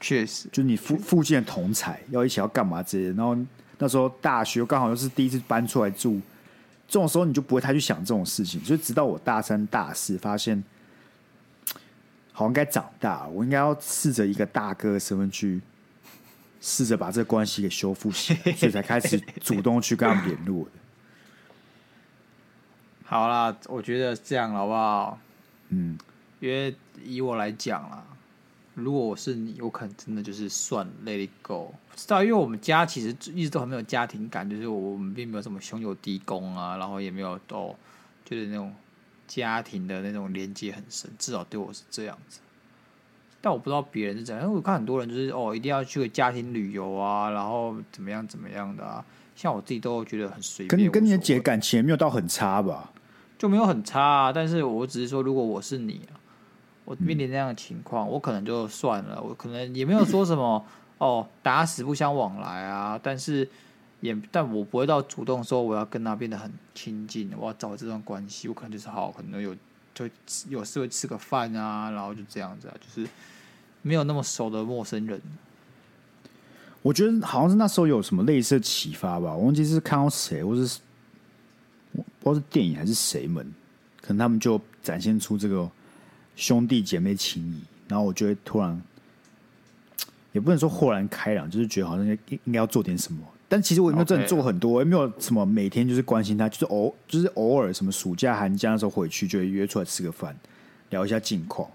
[0.00, 3.36] 确实，就你附附近的同才要一起要干嘛之类的，然后
[3.82, 6.20] 那时候大学刚好又是第一次搬出来住，
[6.86, 10.62] 这种时候你就不会太去想这种事情，所以直到我大三大四发现。
[12.34, 15.60] 好像该长大，我应该要试着一个大哥的身份去
[16.62, 20.70] 试着把这个关系给修复起来， 所以才开始主动去跟他们联络的。
[23.04, 25.18] 好啦，我觉得这样好不好？
[25.68, 25.98] 嗯，
[26.40, 28.02] 因为以我来讲啦，
[28.74, 31.74] 如果我是你，我可能真的就是算 let it go。
[31.96, 37.74] 知道，因为我们家其实一直都很没有家庭感，就是我们并没有什么兄友弟恭啊，然后也没有都
[38.24, 38.72] 就是那种。
[39.28, 42.40] 家庭的那种连接很深，至少对我是这样子。
[43.40, 49.02] 但我不知道别人是怎样，因为我看很多人就是哦，一定要去个家庭旅游啊，然后怎么样怎么样的啊。
[49.34, 50.68] 像我自己都觉得很随便。
[50.68, 52.92] 跟你跟你的姐感情也没有到很差吧？
[53.38, 54.32] 就没有很差啊。
[54.32, 56.02] 但是我只是说，如果我是你，
[56.84, 60.64] 我面临那样的情况，我可能就算了，我可能也没有说什么
[60.98, 62.98] 哦，打死不相往来啊。
[63.02, 63.48] 但是。
[64.02, 69.54] 也，但我不会到主动说我要跟他变得很亲近，我要找这段关系，我可能就是好，可能有
[69.94, 70.04] 就
[70.48, 73.08] 有时会吃个饭啊，然后就这样子啊，就是
[73.80, 75.22] 没有那么熟的陌生人。
[76.82, 80.80] 我觉得好像是那时候有什么类似的启发吧，我忘记是看到谁，或是
[81.92, 83.46] 我不知道是电影还是谁们，
[84.00, 85.70] 可能他们就展现出这个
[86.42, 88.82] 兄弟姐妹情谊，然后我就会突然
[90.32, 93.20] 也不能说豁然开朗，就是觉得好像应应该要做点什么。
[93.48, 100.36] 但其实我也没有真的做很多，也没有什么每天就是关心他，就是偶就是偶尔什么暑假寒假的时候回去就会约出来吃个饭，
[100.90, 101.70] 聊一下近况，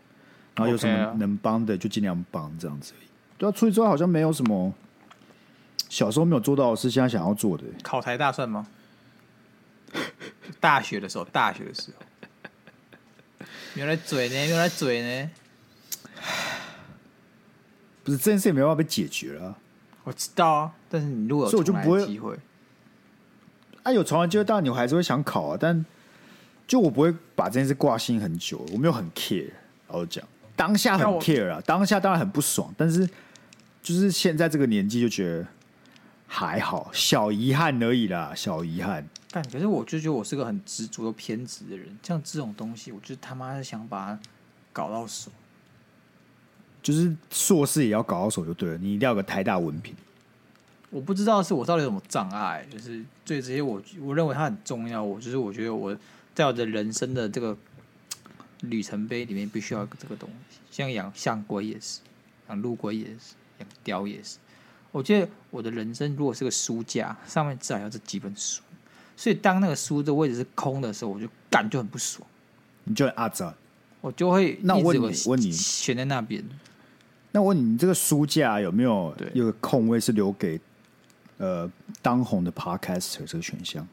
[0.53, 3.07] 然后有什么能帮的就尽量帮这样子而已。
[3.37, 4.73] 对啊，出去之后好像没有什么
[5.87, 7.63] 小时候没有做到的事，现在想要做的。
[7.81, 8.67] 考台大算吗？
[10.59, 12.05] 大学的时候，大学的时候，
[13.75, 15.31] 原来嘴呢，原来嘴呢，
[18.03, 19.57] 不是这件事也没办法被解决了。
[20.03, 22.37] 我知道啊，但是你如果有重来的机会，
[23.83, 25.57] 啊，有重来机会，当然你还是会想考啊。
[25.59, 25.85] 但
[26.65, 29.51] 就我不会把这件事挂心很久，我没有很 care。
[29.89, 33.07] 老实讲，当下很 care 啊，当下当然很不爽，但是
[33.81, 35.47] 就是现在这个年纪就觉得
[36.27, 39.07] 还好，小遗憾而已啦，小遗憾。
[39.31, 44.19] 但可是我就觉得我是个很执着又偏执的人，像这种东西，我就他妈的想把它
[44.71, 45.31] 搞到手。
[46.83, 49.93] 就是硕士也要搞到手就对了，你一定要有个台大文凭。
[50.89, 55.03] 我不知道是我到底有什么障碍，就是对这些我我认为它很重要。
[55.03, 55.95] 我就是我觉得我
[56.33, 57.57] 在我的人生的这个
[58.61, 61.99] 里程碑里面必须要有这个东西，像养象龟也是，
[62.47, 64.37] 养陆龟也是，养雕也是。
[64.91, 68.61] 我觉得我的人生如果是个书架，上面至少要这几本书。
[69.15, 72.25] 所以当那个书的位置是空的时候，我就感觉很不爽，
[72.83, 73.53] 你就很阿杂，
[73.99, 76.43] 我就会那我问你，问你悬在那边。
[77.31, 80.59] 那我问你，你这个书架有没有对有个空位是留给
[81.37, 81.69] 呃
[82.01, 83.87] 当红的 podcaster 这个选项？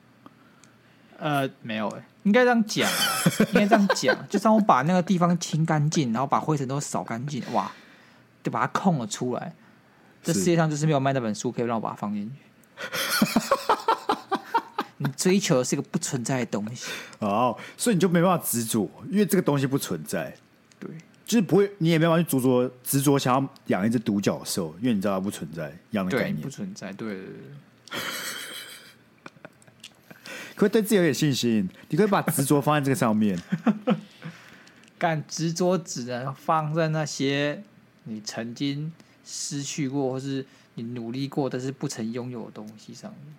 [1.18, 2.90] 呃，没有诶、欸，应该这样讲，
[3.48, 7.72] 应该这样讲，就算我把那个地方清干净，然后把灰尘都扫干净，哇，
[8.42, 9.54] 就把它空了出来。
[10.24, 12.34] 这世界上就是没有卖那本书可以让我把它放进去。
[14.98, 20.34] 你追求的是一个不存在的东西哦，所以你就没办法执着，因为这个东西不存在。
[20.78, 20.88] 对，
[21.26, 26.92] 就是不会，你也没办法去执着执着想要养一只独角兽，因为你知道它不存在一样的概念，不存在。
[26.92, 27.26] 对，對,
[27.90, 28.00] 對，
[30.54, 33.38] 可以对自己有点信心，你可以把执着放在这个上面。
[34.96, 37.62] 但执着只能放在那些
[38.04, 38.92] 你曾经
[39.24, 43.34] 失去过，或是你努力过但是不曾拥有的东西上面。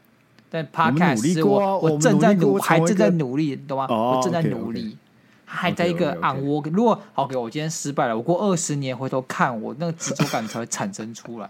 [0.49, 3.87] 但 Podcast 我我，我正在努，还正在努力，懂吗？
[3.89, 4.97] 哦、我正在努力，okay, okay.
[5.45, 6.69] 还在一个 on work。
[6.71, 11.49] 如果 OK，我今天失败了，我过二十年回头看，我那个执着感才会产生出来，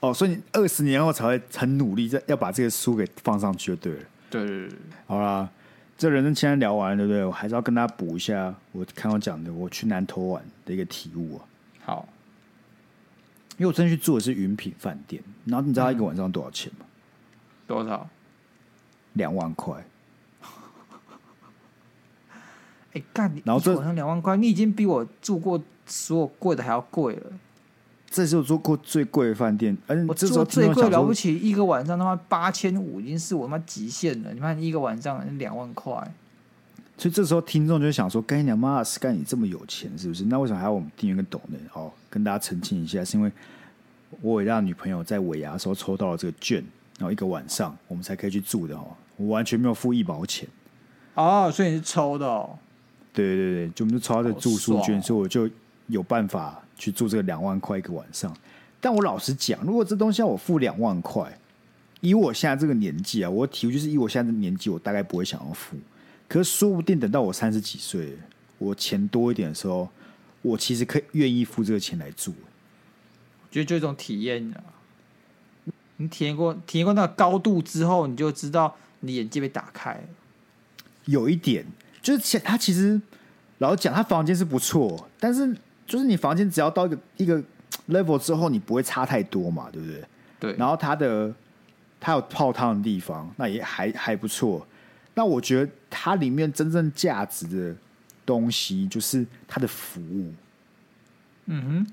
[0.00, 3.98] 哦，所以你二十年后才会很努力，要把这个书给放上去，就对了。
[4.30, 5.48] 对对对，好啦，
[5.96, 7.24] 这人生现在聊完了，对不对？
[7.24, 11.44] 我还是要跟大家补一下，我看我讲的，我去南投玩的一个体悟啊。
[11.84, 12.08] 好，
[13.56, 16.84] 因为我真的去住的是云品饭店，然后你知道一个晚上多少钱吗？
[16.84, 16.86] 嗯、
[17.66, 18.08] 多少？
[19.12, 19.84] 两万块，
[22.94, 23.32] 哎干！
[23.44, 27.32] 然后这晚上两万块，你已经比我住过所有贵的还要贵了。
[28.10, 34.32] 这是我住过最贵的饭店，而且我住最贵了不起，一个晚上他妈八千五已经是我他妈极限了。
[34.32, 36.14] 你看一个晚上两万块，
[36.96, 40.24] 所以这时候听众就想说：“干你娘妈，Sky 你这么有钱是不是？
[40.26, 43.30] 那为什么还要我们订阅个抖呢？”哦，跟大家澄清一下，是因为
[44.20, 46.64] 我伟大女朋友在尾牙的时候抽到了这个券，
[46.98, 48.86] 然后一个晚上我们才可以去住的哦。
[49.16, 50.48] 我完全没有付一毛钱
[51.14, 52.56] 哦，所以你是抽的哦？
[53.12, 55.50] 对对对，就我们就抽到这住宿券，所以我就
[55.88, 58.34] 有办法去住这个两万块一个晚上。
[58.80, 61.36] 但我老实讲，如果这东西要我付两万块，
[62.00, 65.76] 以我现在这个年纪啊，我体会就是以我现在的年纪，我大概不会想要付。
[66.28, 68.16] 可是说不定等到我三十几岁，
[68.58, 69.88] 我钱多一点的时候，
[70.42, 72.32] 我其实可以愿意付这个钱来住。
[72.32, 74.62] 我觉得就一种体验啊，
[75.96, 78.76] 你体验过体验过那个高度之后，你就知道。
[79.06, 80.02] 你眼界被打开，
[81.04, 81.62] 有一点
[82.00, 82.98] 就是，他其实
[83.58, 85.54] 老实讲，他房间是不错，但是
[85.86, 87.38] 就是你房间只要到一个一个
[87.90, 90.02] level 之后，你不会差太多嘛，对不对？
[90.40, 90.54] 对。
[90.54, 91.30] 然后他的
[92.00, 94.66] 他有泡汤的地方，那也还还不错。
[95.12, 97.76] 那我觉得它里面真正价值的
[98.26, 100.32] 东西，就是它的服务。
[101.46, 101.86] 嗯哼，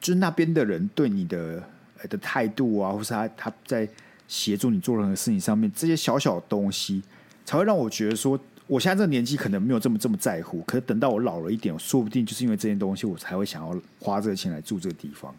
[0.00, 1.62] 就是那边的人对你的
[2.08, 3.88] 的态度啊，或是他他在。
[4.30, 7.02] 协助你做任何事情上面，这些小小的东西
[7.46, 15.34] 才会让我觉得说，我现在这个年纪可能没有这么这么在乎，可是等到我老了一点，说不定就是因为这些东西，我才会想要花这个钱来住这个地方。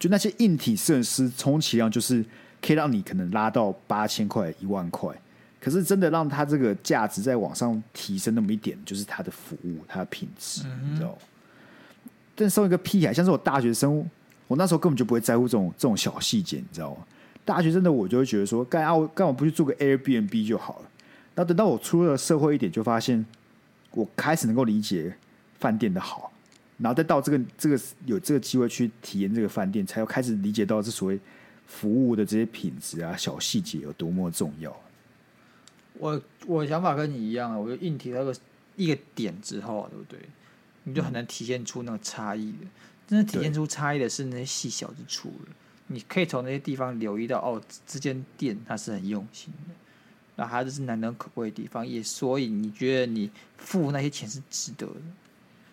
[0.00, 2.24] 就那些硬体设施，充其量就是
[2.60, 5.14] 可以让你可能拉到八千块、一万块，
[5.64, 11.16] 可是真的让他这个价值再往上提升那么一点，就是他的服务、他的品质，嗯、你知道？
[12.34, 14.06] 但送一个屁孩，像是我大学生，
[14.46, 17.06] 我那时候根本就不会在乎这种这种小细节，你知道吗？
[17.46, 20.90] 大学生的我就会觉得说，干啊，我干嘛不去做个 Airbnb 就好了？
[21.34, 23.24] 然后等到我出了社会一点，就发现
[23.92, 25.16] 我开始能够理解
[25.58, 26.30] 饭店的好，
[26.76, 31.18] 然后再到这个这个有这个机会去体验这个饭店，才要开始理解到这所谓
[31.66, 34.70] 服务的这些品质啊、小细节有多么重要。
[35.98, 38.34] 我我想法跟你一样啊，我就硬提那个
[38.76, 40.18] 一个点之后，对不对？
[40.84, 42.66] 你就很难体现出那个差异的，
[43.06, 45.32] 真的体现出差异的是那些细小之处。
[45.86, 49.74] 你可以从那些地方留意到，哦，这间店它是很用心的，
[50.36, 54.94] 那它就是难能可贵的地方，也所以你觉得你付那些钱是值得的。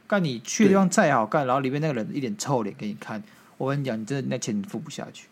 [0.08, 3.24] 但你去的地方再好干，然后里面那个人一脸臭脸给你看，
[3.58, 5.28] 我跟你讲，你真的那钱你付不下去，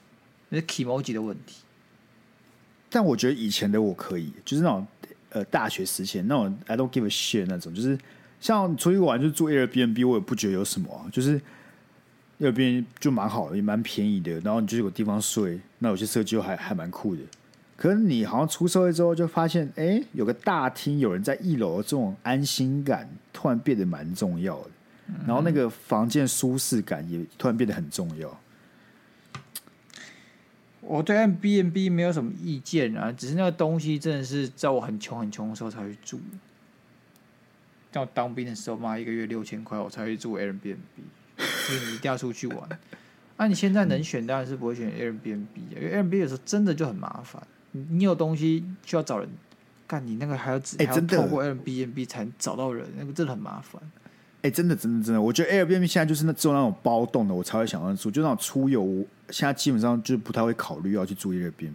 [0.47, 1.57] 那是 kimoji 的问题。
[2.89, 4.87] 但我觉得以前的我可以，就是那种
[5.29, 7.97] 呃大学时期那种 I don't give a shit 那种，就是
[8.39, 11.39] 像出去玩就住 Airbnb，我也不觉得有什么，就是。
[12.41, 17.21] 那边就蛮好的，也蛮便宜的，然后你就有地方睡，那有些设计还还蛮酷的。
[17.75, 24.69] 可是你好像出社会之后，就发现，哎，有个大厅，有人在一楼，这种安心感突然变得蛮重要的。
[25.27, 28.39] 然后那个房间舒适感也突然变得很重要。
[30.81, 36.19] 我对 Airbnb 没有什么意见啊，只是那个东西真的是在我很穷很穷的时候才会住。
[37.91, 40.77] 像我当兵的时候嘛，一个月六千块，我才会住 Airbnb。
[41.37, 42.69] 所以你一定要出去玩。
[43.37, 47.41] 那、 啊、你现在能选，当然是不会选 Airbnb，因为 Airbnb 有时候真的就很麻烦。
[47.71, 49.29] 你有东西需要找人
[49.87, 53.81] 干，你那个还要只、欸、还要透过 Airbnb 才能找到人，那个真的很麻烦。
[54.41, 58.11] 哎、欸，真的，真的，真的，我觉得 Airbnb 现在就是那只有那种包栋的，我才会想要住。
[58.11, 61.73] 就那种出游，现在基本上就不太会考虑要去住 Airbnb。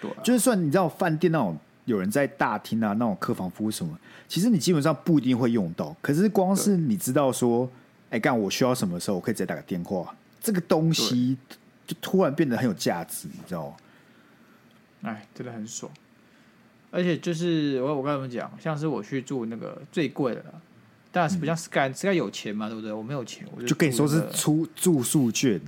[0.00, 5.94] 对、啊，就是算你知道饭店那种有人在大厅啊，那种客房服务什么，其实你基本上不一定会用到。
[6.00, 7.70] 可是光是你知道说，
[8.10, 11.36] 哎，干、欸、我需要什么时候，我可以直接打个电话，这个东西
[11.86, 13.76] 就突然变得很有价值，你知道吗？
[15.02, 15.90] 哎，真的很爽。
[16.90, 20.44] 而且就是我我刚才怎么讲，像是我去住那个最贵的。
[21.10, 22.92] 当然是不像 Sky，Sky、嗯、有钱嘛，对不对？
[22.92, 25.60] 我没有钱，我就、那个、就跟你说是出住宿券。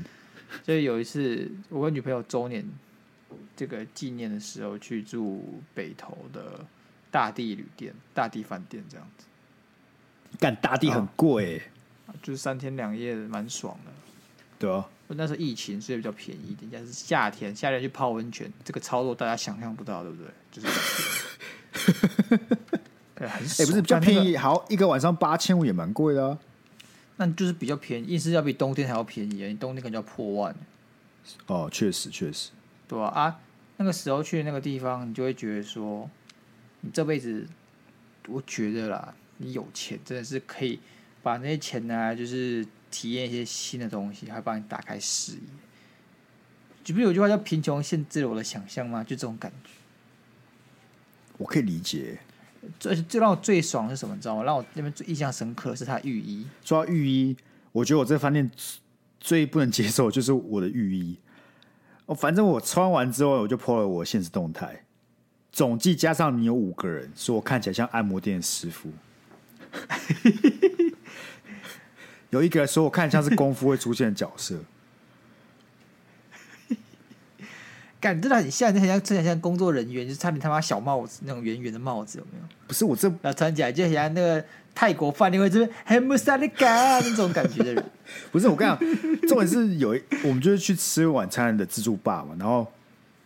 [0.64, 2.64] 所以有一次，我跟女朋友周年
[3.56, 6.64] 这个纪念的时候，去住北投的
[7.10, 9.24] 大地旅店、大地饭店这样子。
[10.38, 11.62] 干大地很贵、
[12.22, 13.92] 就是三天两夜，蛮爽的。
[14.58, 16.70] 对啊，那时候疫情，所以比较便宜一点。
[16.72, 20.30] 但是夏天，夏天去泡温泉，这个操作大家想象不到，对不对？
[20.50, 20.68] 就是。
[23.16, 26.38] 哎、欸，不是比较便宜，好一个晚上八千五也蛮贵的、啊。
[27.18, 29.48] 那就是比较便宜，意思要比冬天还要便宜啊！
[29.48, 30.54] 你冬天可能要破万。
[31.46, 32.50] 哦，确实确实。
[32.86, 33.40] 对啊，啊，
[33.78, 36.10] 那个时候去那个地方，你就会觉得说，
[36.82, 37.46] 你这辈子，
[38.28, 40.78] 我觉得啦，你有钱真的是可以
[41.22, 45.40] 把那些钱拿来，就是体验一些新的东西，还帮你打开视野。
[46.84, 49.02] 就不是有句话叫“贫穷限制了我的想象”吗？
[49.02, 49.70] 就这种感觉。
[51.38, 52.18] 我可以理解。
[52.78, 54.14] 最最让我最爽是什么？
[54.14, 54.42] 你知道吗？
[54.42, 56.46] 让我那边最印象深刻是他浴衣。
[56.64, 57.36] 说到浴衣，
[57.72, 58.50] 我觉得我这饭店
[59.20, 61.18] 最不能接受就是我的浴衣。
[62.06, 64.84] 哦，反正我穿完之后，我就破了我现实动态，
[65.50, 68.90] 总计加上你有五个人，说我看起来像按摩店师傅。
[72.30, 74.58] 有一个说我看像是功夫会出现的角色。
[77.98, 82.44] 感觉到你现在很像，真的像工作人员，就是差点他妈小帽子那种圆圆的帽子，有没有？
[82.66, 87.84] 不是我这，然后穿起来就很像那个泰国饭店会这边很穆萨利嘎那种感觉的人。
[88.30, 92.66] 不是我跟你讲，重点是有一，我们就是去吃晚餐的自助吧嘛，然后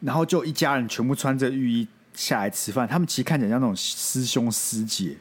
[0.01, 5.17] 然后就一家人全部穿着浴衣下来吃饭，他们其实看起来像那种师兄师姐，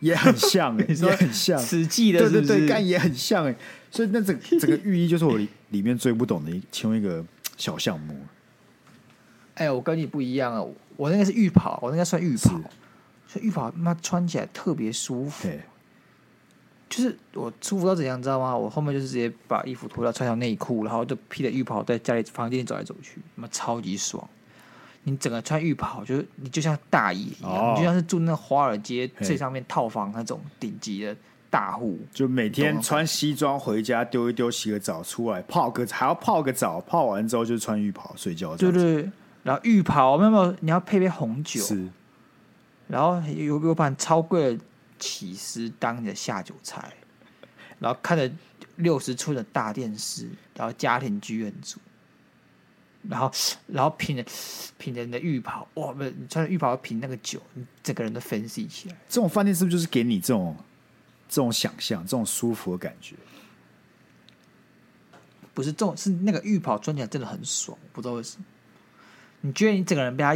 [0.00, 3.56] 也很像哎、欸， 也很像，实际的是是，对对对，干也很像哎、欸，
[3.90, 7.22] 所以那整整个浴衣就是我里里面最不懂的一其中一个。
[7.62, 8.26] 小项目，
[9.54, 10.66] 哎、欸，我跟你不一样啊！
[10.96, 12.58] 我那个是浴袍，我那个算浴袍，
[13.28, 15.48] 所以浴袍那穿起来特别舒服。
[16.88, 18.56] 就是我舒服到怎样，你知道吗？
[18.56, 24.28] 我后面就是直接把衣服脱掉，穿条内裤，然后就披着浴袍在家里房间里走来走去，那么超级爽。
[25.04, 31.16] 你整个穿浴袍，就是你就像大爷一样，哦、你就像是住那华尔街最上面套房那种顶级的。
[31.52, 38.56] 大户就每天穿西装回家，丢一丢，洗个澡出来泡个，还要泡个澡，泡完之后就穿浴袍睡觉。
[38.56, 39.10] 对对，
[39.42, 41.86] 然后浴袍没有没有，你要配杯红酒，是，
[42.88, 44.64] 然后有有盘超贵的
[44.98, 46.90] 起司当你的下酒菜，
[47.78, 48.32] 然后看着
[48.76, 51.78] 六十寸的大电视，然后家庭剧院组，
[53.06, 53.30] 然后
[53.66, 54.24] 然后品着
[54.78, 58.96] 品着你的浴袍，哇，不是你穿着浴袍品那个酒，你整个人都 fancy 起来。
[59.06, 60.56] 这种饭店是不是就是给你这种？
[61.32, 63.16] 这种想象，这种舒服的感觉，
[65.54, 68.44] 不是这种，是那个浴袍穿起来真的很爽，不知道为什么。
[69.40, 70.34] 你觉得你整个人被他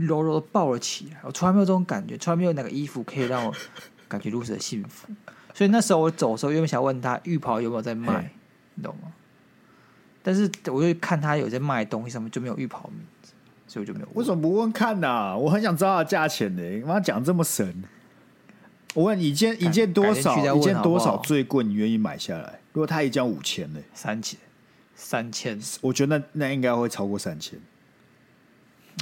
[0.00, 3.54] 柔柔的抱了起来，我从来没有这种感觉，从来没有哪个衣服可以让我
[4.08, 5.06] 感觉如此的幸福。
[5.54, 8.32] 所以那时候我走的时候，原本想问他浴袍有没有在卖，
[8.74, 9.12] 你懂吗？
[10.24, 13.32] 但是我就看他有在卖东西，上面就没有浴袍名字，
[13.68, 14.16] 所以我就没有问。
[14.16, 15.36] 为什么不问看呢、啊？
[15.36, 16.62] 我很想知道它价钱呢。
[16.62, 17.84] 你妈讲这么神。
[18.94, 20.38] 我问你一件一件多少？
[20.56, 21.62] 一件多少最贵？
[21.64, 22.60] 你愿意买下来？
[22.72, 23.80] 如果他一件五千呢？
[23.92, 24.38] 三千，
[24.94, 25.60] 三千。
[25.80, 27.58] 我觉得那那应该会超过三千。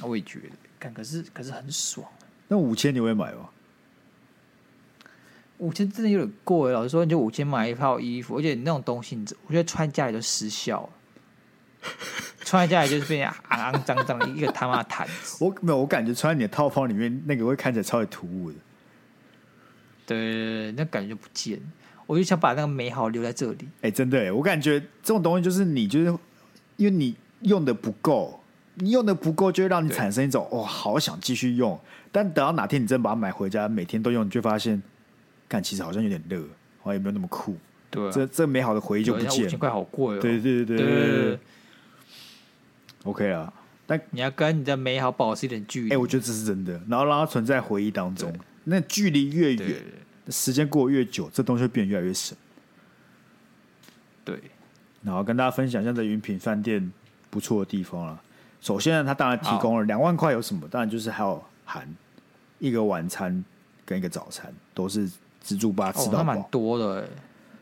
[0.03, 0.49] 我也觉得，
[0.79, 2.07] 但可是可是很爽。
[2.49, 3.51] 那五千你会买吗？
[5.59, 6.73] 五千真的有点贵。
[6.73, 10.89] 老实说，你就五千买一套衣服，而且你那种东西，我觉得穿家里就失效了。
[12.45, 15.37] 穿在家里就是变成肮肮脏脏的一个他妈的毯子。
[15.45, 18.57] 我没有，我感觉穿在你的套房里面，那个会看起来超级突兀的。
[20.13, 21.61] 对，那感觉不见，
[22.07, 23.69] 我就想把那个美好留在这里。
[23.77, 26.07] 哎、欸，真的，我感觉这种东西就是你，就是
[26.77, 28.41] 因为你用的不够，
[28.75, 31.79] 你用的不够，就会让你产生一种、哦，好想继续用。
[32.11, 34.83] 但等到哪天你真的把它买回家，每天都用，你就发现，
[35.49, 36.41] 看其实好像有点热，
[36.83, 37.57] 好像也没有那么酷。
[37.91, 39.47] 对、啊，这这美好的回忆就不见了。
[39.47, 40.21] 五千块好贵哦。
[40.21, 41.39] 对对对对对，对，对，对，对
[43.05, 43.53] ，OK 啊。
[43.85, 45.89] 但你要跟你的美好保持一点距离。
[45.89, 46.81] 哎、欸，我觉得这是真的。
[46.89, 48.33] 然后让它存在回忆当中，
[48.65, 49.83] 那距离越远，
[50.29, 52.37] 时间过得越久，这东西会变得越来越省。
[54.25, 54.41] 对。
[55.03, 56.93] 然后跟大家分享一下这云品饭店
[57.29, 58.23] 不错的地方了。
[58.61, 60.69] 首先呢，它当然提供了两万块有什么？
[60.69, 61.93] 当然就是还有含
[62.61, 63.45] 一个晚餐
[63.85, 65.11] 跟一个早餐，都是
[65.41, 66.25] 自助吧吃到饱。
[66.25, 67.09] 蛮、哦、多的、欸，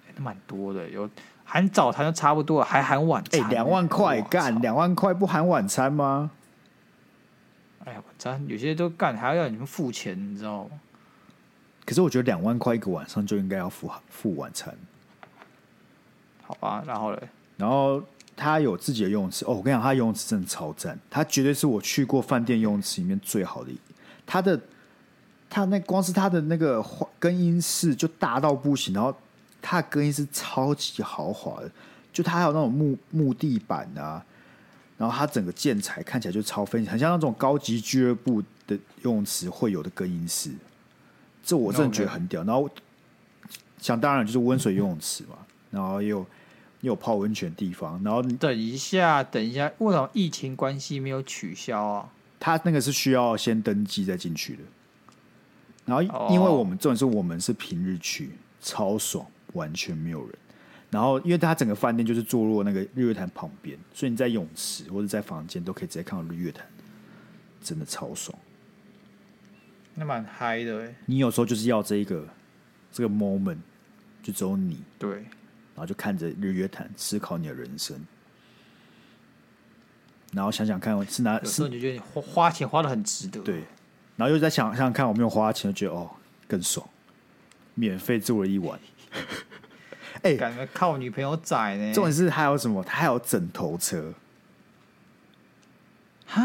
[0.09, 0.86] 哎，蛮多的。
[0.90, 1.09] 有
[1.44, 3.46] 含早餐就差不多，还含晚餐、欸。
[3.46, 6.30] 哎，两万块干两万块不含晚餐吗？
[7.86, 10.70] 哎呀，晚餐有些都干还要要你们付钱，你知道吗？
[11.85, 14.74] 可是我觉得两万块一个晚上就应该要付付晚餐。
[16.47, 18.03] 好吧，然后嘞，然后。
[18.37, 23.70] 他有自己的游泳池哦，我跟你讲，他游泳池真的超赞，他绝对是我去过饭店游泳池里面最好的。
[24.24, 24.59] 他的
[25.51, 26.83] 他那光是他的那个
[27.18, 29.14] 更衣室就大到不行，然后
[29.61, 31.70] 他的更衣室超级豪华的，
[32.14, 34.24] 就他还有那种木木地板啊，
[34.97, 40.51] 然后他整个建材看起来就超分，很像那种高级俱乐部的游泳池会有的更衣室，
[41.43, 42.45] 这我真的觉得很屌。
[42.45, 42.68] 然后
[43.78, 45.38] 想当然就是温水游泳池嘛，
[45.70, 46.26] 然后又。
[46.82, 52.09] 有泡温泉的地方，然后等一下，等一下，为什么疫情关系没有取消啊？
[52.38, 54.62] 他那个是需要先登记再进去的。
[55.84, 58.30] 然后，因为我们重点是我们是平日去，
[58.62, 60.34] 超爽，完全没有人。
[60.88, 66.64] 然后，因为他整个饭店就是坐落那个日月潭旁边，所以你在泳池或者在房间都可以直接看到日月潭，
[67.62, 68.34] 真的超爽。
[70.01, 70.94] 那蛮嗨的哎！
[71.05, 72.26] 你有时候就是要这一个
[72.90, 73.59] 这个 moment，
[74.22, 75.11] 就只有你对。
[75.12, 77.98] 然后就看着日月潭，思考你的人生，
[80.32, 81.38] 然后想想看，是哪？
[81.38, 83.40] 有时候你就觉得你花花钱花的很值得。
[83.42, 83.64] 对，
[84.16, 86.11] 然后又在想想想看，我没有花钱，就觉得哦
[86.48, 86.86] 更爽，
[87.74, 88.80] 免费住了一晚。
[90.22, 91.94] 哎、欸，感觉靠女朋友宰呢。
[91.94, 92.82] 重点是还有什么？
[92.82, 94.12] 他还有枕头车。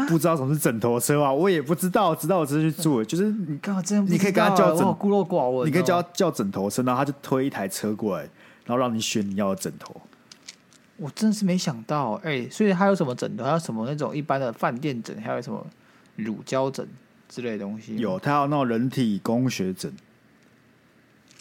[0.08, 1.32] 不知道什么是枕头车啊？
[1.32, 8.28] 我也不知道，直到我直接去住，就是你刚好真的，你可以跟他叫枕，孤陋寡闻，你可以叫他叫枕头车，然后他就推一台车过来。
[8.64, 9.94] 然后让你选你要的枕头，
[10.96, 12.50] 我真是没想到哎、欸！
[12.50, 13.44] 所以还有什么枕头？
[13.44, 15.16] 还有什么那种一般的饭店枕？
[15.22, 15.64] 还有什么
[16.16, 16.84] 乳胶枕
[17.28, 17.96] 之类的东西？
[17.96, 19.92] 有，他有那种人体工学枕。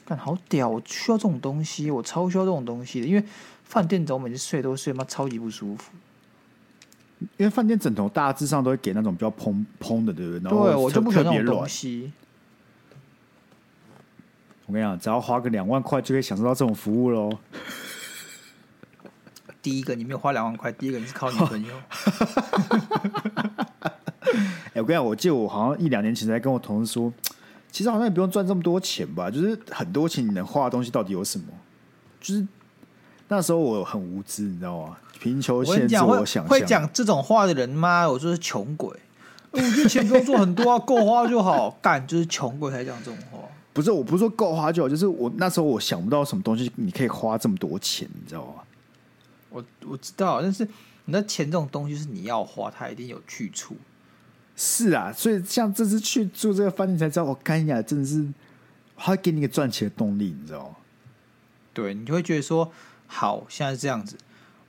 [0.05, 0.69] 干好屌！
[0.69, 3.07] 我需要这种东西，我超需要这种东西的。
[3.07, 3.23] 因为
[3.63, 5.93] 饭店枕我每次睡都睡妈超级不舒服。
[7.37, 10.41] 因为饭店枕头大致上都会给那种比较蓬蓬的，对不对？
[10.43, 12.11] 然后对，我就不喜欢那种东西。
[14.65, 17.37] 我跟你讲，只要花个两万块就可以享受到这种服务喽。
[19.61, 21.73] 第一个，你没有花两万块；第一个，你是靠女朋友。
[24.73, 27.13] 哎，我跟你讲，我记得我好像一两年前才跟我同事说，
[27.71, 31.45] 其实好像也不用赚这么多钱吧，就是很多钱你能花的东西到底有什么？
[32.19, 32.45] 就是
[33.27, 34.97] 那时候我很无知，你知道吗？
[35.19, 36.47] 贫穷限制我想象。
[36.47, 38.07] 会讲这种话的人吗？
[38.07, 38.95] 我就是穷鬼。
[39.51, 41.71] 我觉得钱不用做很多啊，够花就好。
[41.81, 43.39] 干就是穷鬼才讲这种话。
[43.73, 48.63] 不是，我不是说够花就好，就是我那时候我想不到什么东西你可以花这么多钱，你知道吗？
[49.49, 50.67] 我我知道，但是
[51.05, 53.75] 你的钱这种东西是你要花，它一定有去处。
[54.55, 58.25] 是啊，所以像这次去住这个饭店才知道，我干呀，真的是，
[58.95, 60.75] 它会给你一个赚钱的动力，你知道吗？
[61.73, 62.71] 对，你就会觉得说，
[63.07, 64.17] 好，现在是这样子，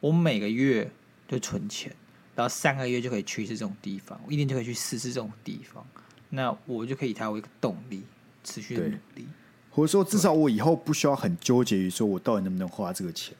[0.00, 0.90] 我每个月
[1.28, 1.94] 就存钱，
[2.34, 5.86] 然后三个月就可以去一次这种地方，我一年就可以去四次这种地方，
[6.30, 8.02] 那我就可以以它为一个动力。
[8.48, 9.26] 持续的努力，
[9.72, 13.34] 或者说至少我以后不需要很纠结于说我到底能不能花这个钱。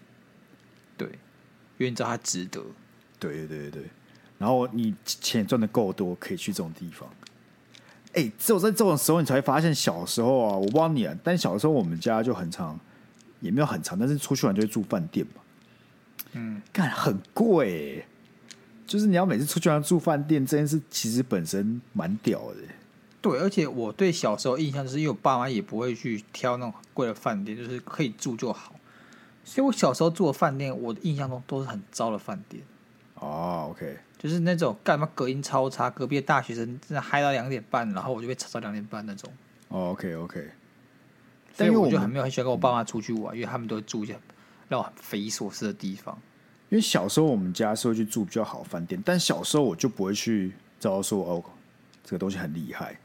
[0.97, 2.61] 对，因为你知道它值得。
[3.17, 3.85] 对对对对，
[4.37, 7.09] 然后你钱赚的够多，可以去这种地方。
[8.15, 12.77] 哎、欸，只有在这种时候，你才会发现小时候啊，我不知道你啊，但小时候我们家就很常，
[13.47, 15.41] 也没有很长，但是出去玩就会住饭店嘛。
[16.33, 18.07] 嗯，干很贵、欸，
[18.87, 22.75] 就是你要每次出去玩住饭店这件事，其实本身蛮屌的、欸。
[23.23, 28.75] 对，而且我对小时候印象就是，因为我爸妈也不会去挑那种贵的饭店，就是可以住就好。
[29.45, 32.63] 所以我小时候住的饭店，我的印象中都是很糟的饭店。
[33.15, 39.33] 哦，OK，就是那种干嘛隔音超差，隔壁的大学生真的嗨到两点半，然后我就被吵到两点半那种。
[39.69, 40.51] 哦，OK，OK。
[41.57, 44.19] 但因为我就很没有很喜欢跟我爸妈出去玩，因为他们都会住一些
[44.69, 46.17] 让我很匪夷所思的地方。
[46.69, 50.49] 因为小时候我们家是会去住比较好饭店，但小时候我就不会去
[50.81, 51.43] 知道说哦，
[52.05, 52.99] 这个东西很厉害。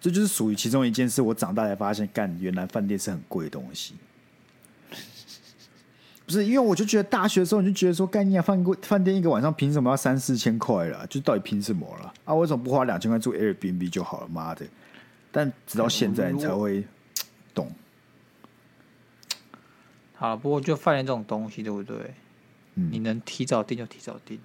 [0.00, 1.20] 这就是属于其中一件事。
[1.20, 3.94] 我长大才发现，干，原来饭店是很贵的东西。
[6.24, 11.06] 不是因为我就觉得大学的时候你就觉得说，干你啊，饭贵饭店一个晚上凭什么要三四千块了？
[11.08, 12.14] 就到底凭什么了？
[12.24, 14.28] 啊，为什么不花两千块住 Airbnb 就好了？
[14.28, 14.66] 妈的！
[15.36, 16.82] 但直到现在你才会
[17.54, 17.70] 懂。
[20.14, 22.14] 好，不过就饭店这种东西，对不对？
[22.76, 24.40] 嗯，你能提早订就提早订。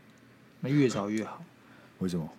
[0.60, 1.42] 那越早越好。
[2.00, 2.30] 为什么？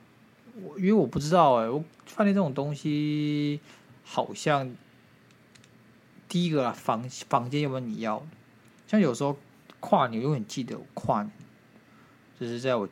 [0.62, 3.58] 我因为我不知道哎、欸，我饭店这种东西
[4.04, 4.70] 好像
[6.28, 8.26] 第一个啊，房房间有没有你要的？
[8.86, 9.34] 像有时候
[9.80, 11.32] 跨年，永远记得我跨年，
[12.38, 12.86] 就是在我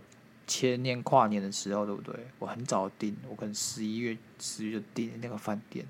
[0.47, 2.15] 前年跨年的时候，对不对？
[2.39, 5.85] 我很早订，我可能十一月十月就订那个饭店，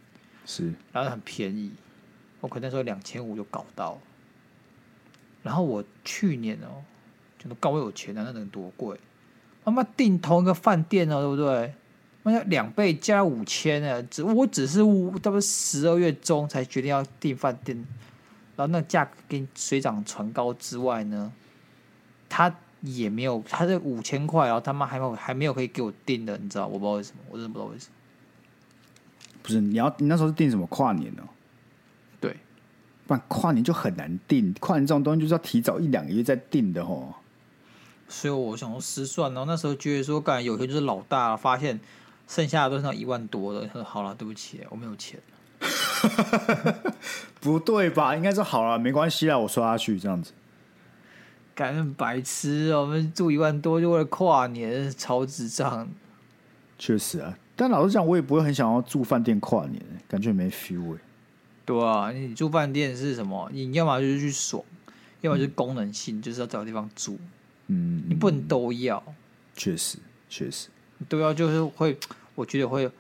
[0.45, 1.71] 是，然后很便宜，
[2.41, 3.99] 我可能那时候两千五就搞到。
[5.43, 6.85] 然后我去年哦、喔，
[7.39, 8.99] 觉得高有钱啊，那能多贵？
[9.65, 11.75] 他妈订同一个饭店哦，对不对？
[12.23, 17.77] 那要两倍加五千呢，只我只是差不多十二月中才决定要订饭店，
[18.57, 21.33] 然后那价格跟水涨船高之外呢，
[22.29, 26.67] 他也没有，他这五千块，然后他妈还没有还没有可以给我订的，你知道？
[26.67, 27.95] 我不知道为什么，我真的不知道为什么。
[29.43, 31.23] 不是你要你那时候是定什么跨年呢？
[32.21, 32.37] 对，
[33.07, 37.15] 不然跨年就很难定，跨年这种东西就是要提早一两个月再定的吼。
[38.09, 41.79] 所以我想说失算，然后那时候觉得说，感觉有些就是老大，发现
[42.27, 43.67] 剩下的都是那一万多的。
[43.67, 45.21] 他说：“好了，对不起，我没有钱。
[47.41, 48.17] ”不对吧？
[48.17, 50.33] 应该是好了，没关系啦，我刷下去这样子。
[51.55, 55.89] 感觉很白痴哦，我们住一万多就为了跨年，超智障。
[56.79, 60.99] 确实啊，但老实讲，我也不会很想要住饭店跨年，感觉没 feel 哎。
[61.67, 63.51] 对啊，你住饭店是什么？
[63.53, 64.65] 你要么就是去爽，
[65.21, 67.19] 要么就是功能性，嗯、就是要找个地方住。
[67.67, 69.05] 嗯，你不能都要，
[69.55, 69.99] 确实
[70.31, 70.69] 确实，
[71.07, 71.99] 都要就是会，
[72.35, 72.91] 我觉得会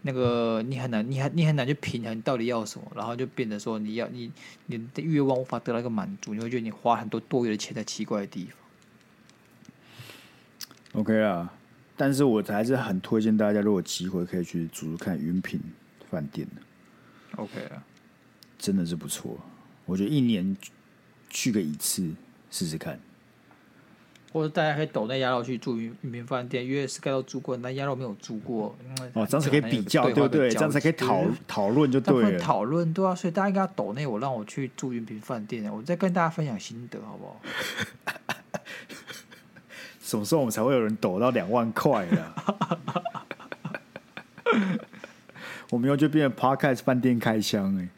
[0.00, 4.32] 那个你很难，你很你很难去平衡你到底要什么，然后就变得说你要你
[4.64, 8.56] 你的欲望无法得到一个满足，你会觉得你花很多多余的钱在奇怪的地方。
[11.02, 11.52] OK 啊，
[12.00, 15.60] 但是我还是很推荐大家，如果有机会可以去住住看云品
[16.10, 16.62] 饭店的。
[17.36, 17.84] OK 啊，
[18.58, 19.38] 真的是不错，
[19.84, 20.56] 我觉得一年
[21.28, 22.10] 去个一次
[22.50, 22.98] 试试看。
[24.32, 28.74] 或者大家可以抖那鸭肉去住云云品饭店，因为 Sky 都住过，但鸭肉没有住过。
[29.12, 30.48] 哦，这样才可以比较，对不对？
[30.48, 32.38] 这样才可以讨讨论就对了。
[32.38, 37.40] 讨论对啊，所以大家应该抖那我，让我去住云品饭店，我再跟大家分享心得，好不好？
[40.10, 42.34] 什么时候我们才会有人抖到两万块啊？
[45.70, 47.88] 我们以后就变成 Podcast 饭店开箱哎、欸。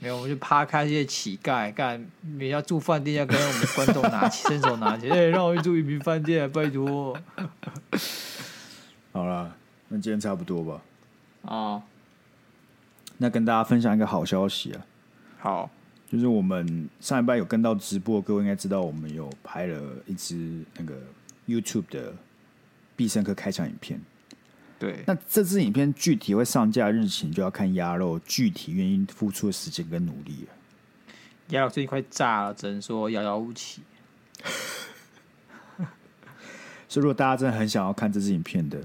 [0.00, 7.14] 没有，我们就趴开这些乞丐，干每家住饭店要跟我们观众拿起，伸手拿起， 哎、欸，让我去住一平饭店，拜托。
[9.12, 9.54] 好了，
[9.88, 10.80] 那今天差不多吧。
[11.44, 11.82] 啊，
[13.18, 14.80] 那跟大家分享一个好消息啊。
[15.38, 15.70] 好，
[16.10, 21.00] 就是我们上一班有跟到直播，各位应该知道，我们有拍了一支那个
[21.46, 22.12] YouTube 的
[22.96, 24.00] 必胜客开场影片。
[24.76, 30.52] 对，那这支影片具体会上架日期，就要看鸭肉具体愿意付出的时间跟努力了。
[31.50, 33.82] 鸭肉最近快炸了，只能说遥遥无期。
[36.88, 38.82] 所以，如果大家真的很想要看这支影片的，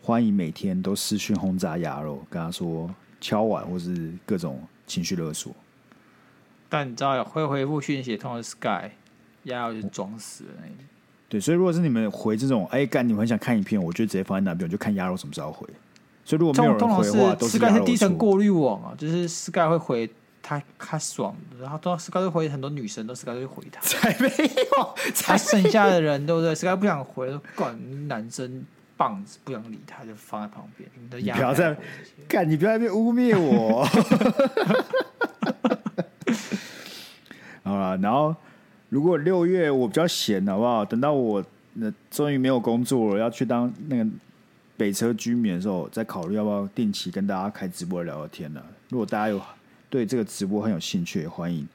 [0.00, 5.54] 欢迎每天都私讯轰炸鸭肉，跟他说敲碗或是各种情绪勒索。
[6.68, 8.90] 但你知道，会回复讯息通常是 Sky，
[9.44, 10.76] 鸭肉就装死了那种。
[11.28, 15.66] 对，所以如果是你们回这种，哎，干你们很想看影片，我就直接放在那边，我就看鸭肉什么时候回。
[16.24, 20.10] 所以如果没有人回的话，都是 Sky 是低层过滤网啊，就是 Sky 会回
[20.42, 23.80] 他他爽，然后都 Sky 会回很多女生，都 Sky 会回他。
[23.80, 24.94] 才没有，
[25.24, 28.64] 他剩下的人对不对？Sky 不想回，管男生
[28.96, 30.88] 棒子不想理他，就放在旁边。
[31.10, 31.76] 你，你不要再
[32.28, 33.86] 干，你不要在那边污蔑我。
[37.66, 38.34] 好了，然后。
[38.88, 40.84] 如果六月我比较闲，好不好？
[40.84, 41.44] 等到我
[41.74, 44.06] 那终于没有工作了，要去当那个
[44.76, 48.64] 北车居民的时候，再考虑要不要定期跟大家开直播聊聊天了。
[48.88, 49.42] 如果大家有
[49.90, 51.66] 对这个直播很有兴趣，欢迎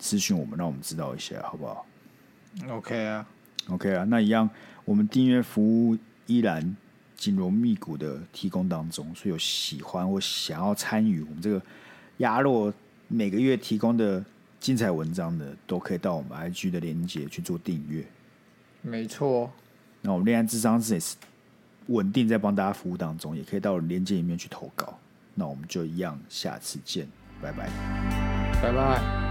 [0.00, 1.84] 咨询我们，让我们知道一下，好不好
[2.70, 3.26] ？OK 啊
[3.68, 4.48] ，OK 啊，那一样，
[4.86, 5.94] 我们订阅服务
[6.26, 6.74] 依然
[7.14, 11.60] 紧锣密鼓的提供当中，所以有喜欢或想要参与我们这个
[12.16, 12.72] 鸭肉
[13.06, 14.24] 每个月提供的。
[14.64, 18.02] 精彩文章的都可以到我们 IG 的链接去做订阅，
[18.80, 19.52] 没错。
[20.00, 21.16] 那我们恋爱智商是也是
[21.88, 24.98] 稳定在帮大家服务当中，也可以到链接里面去投稿。
[25.34, 27.06] 那我们就一样，下次见，
[27.42, 27.68] 拜拜，
[28.62, 29.23] 拜拜。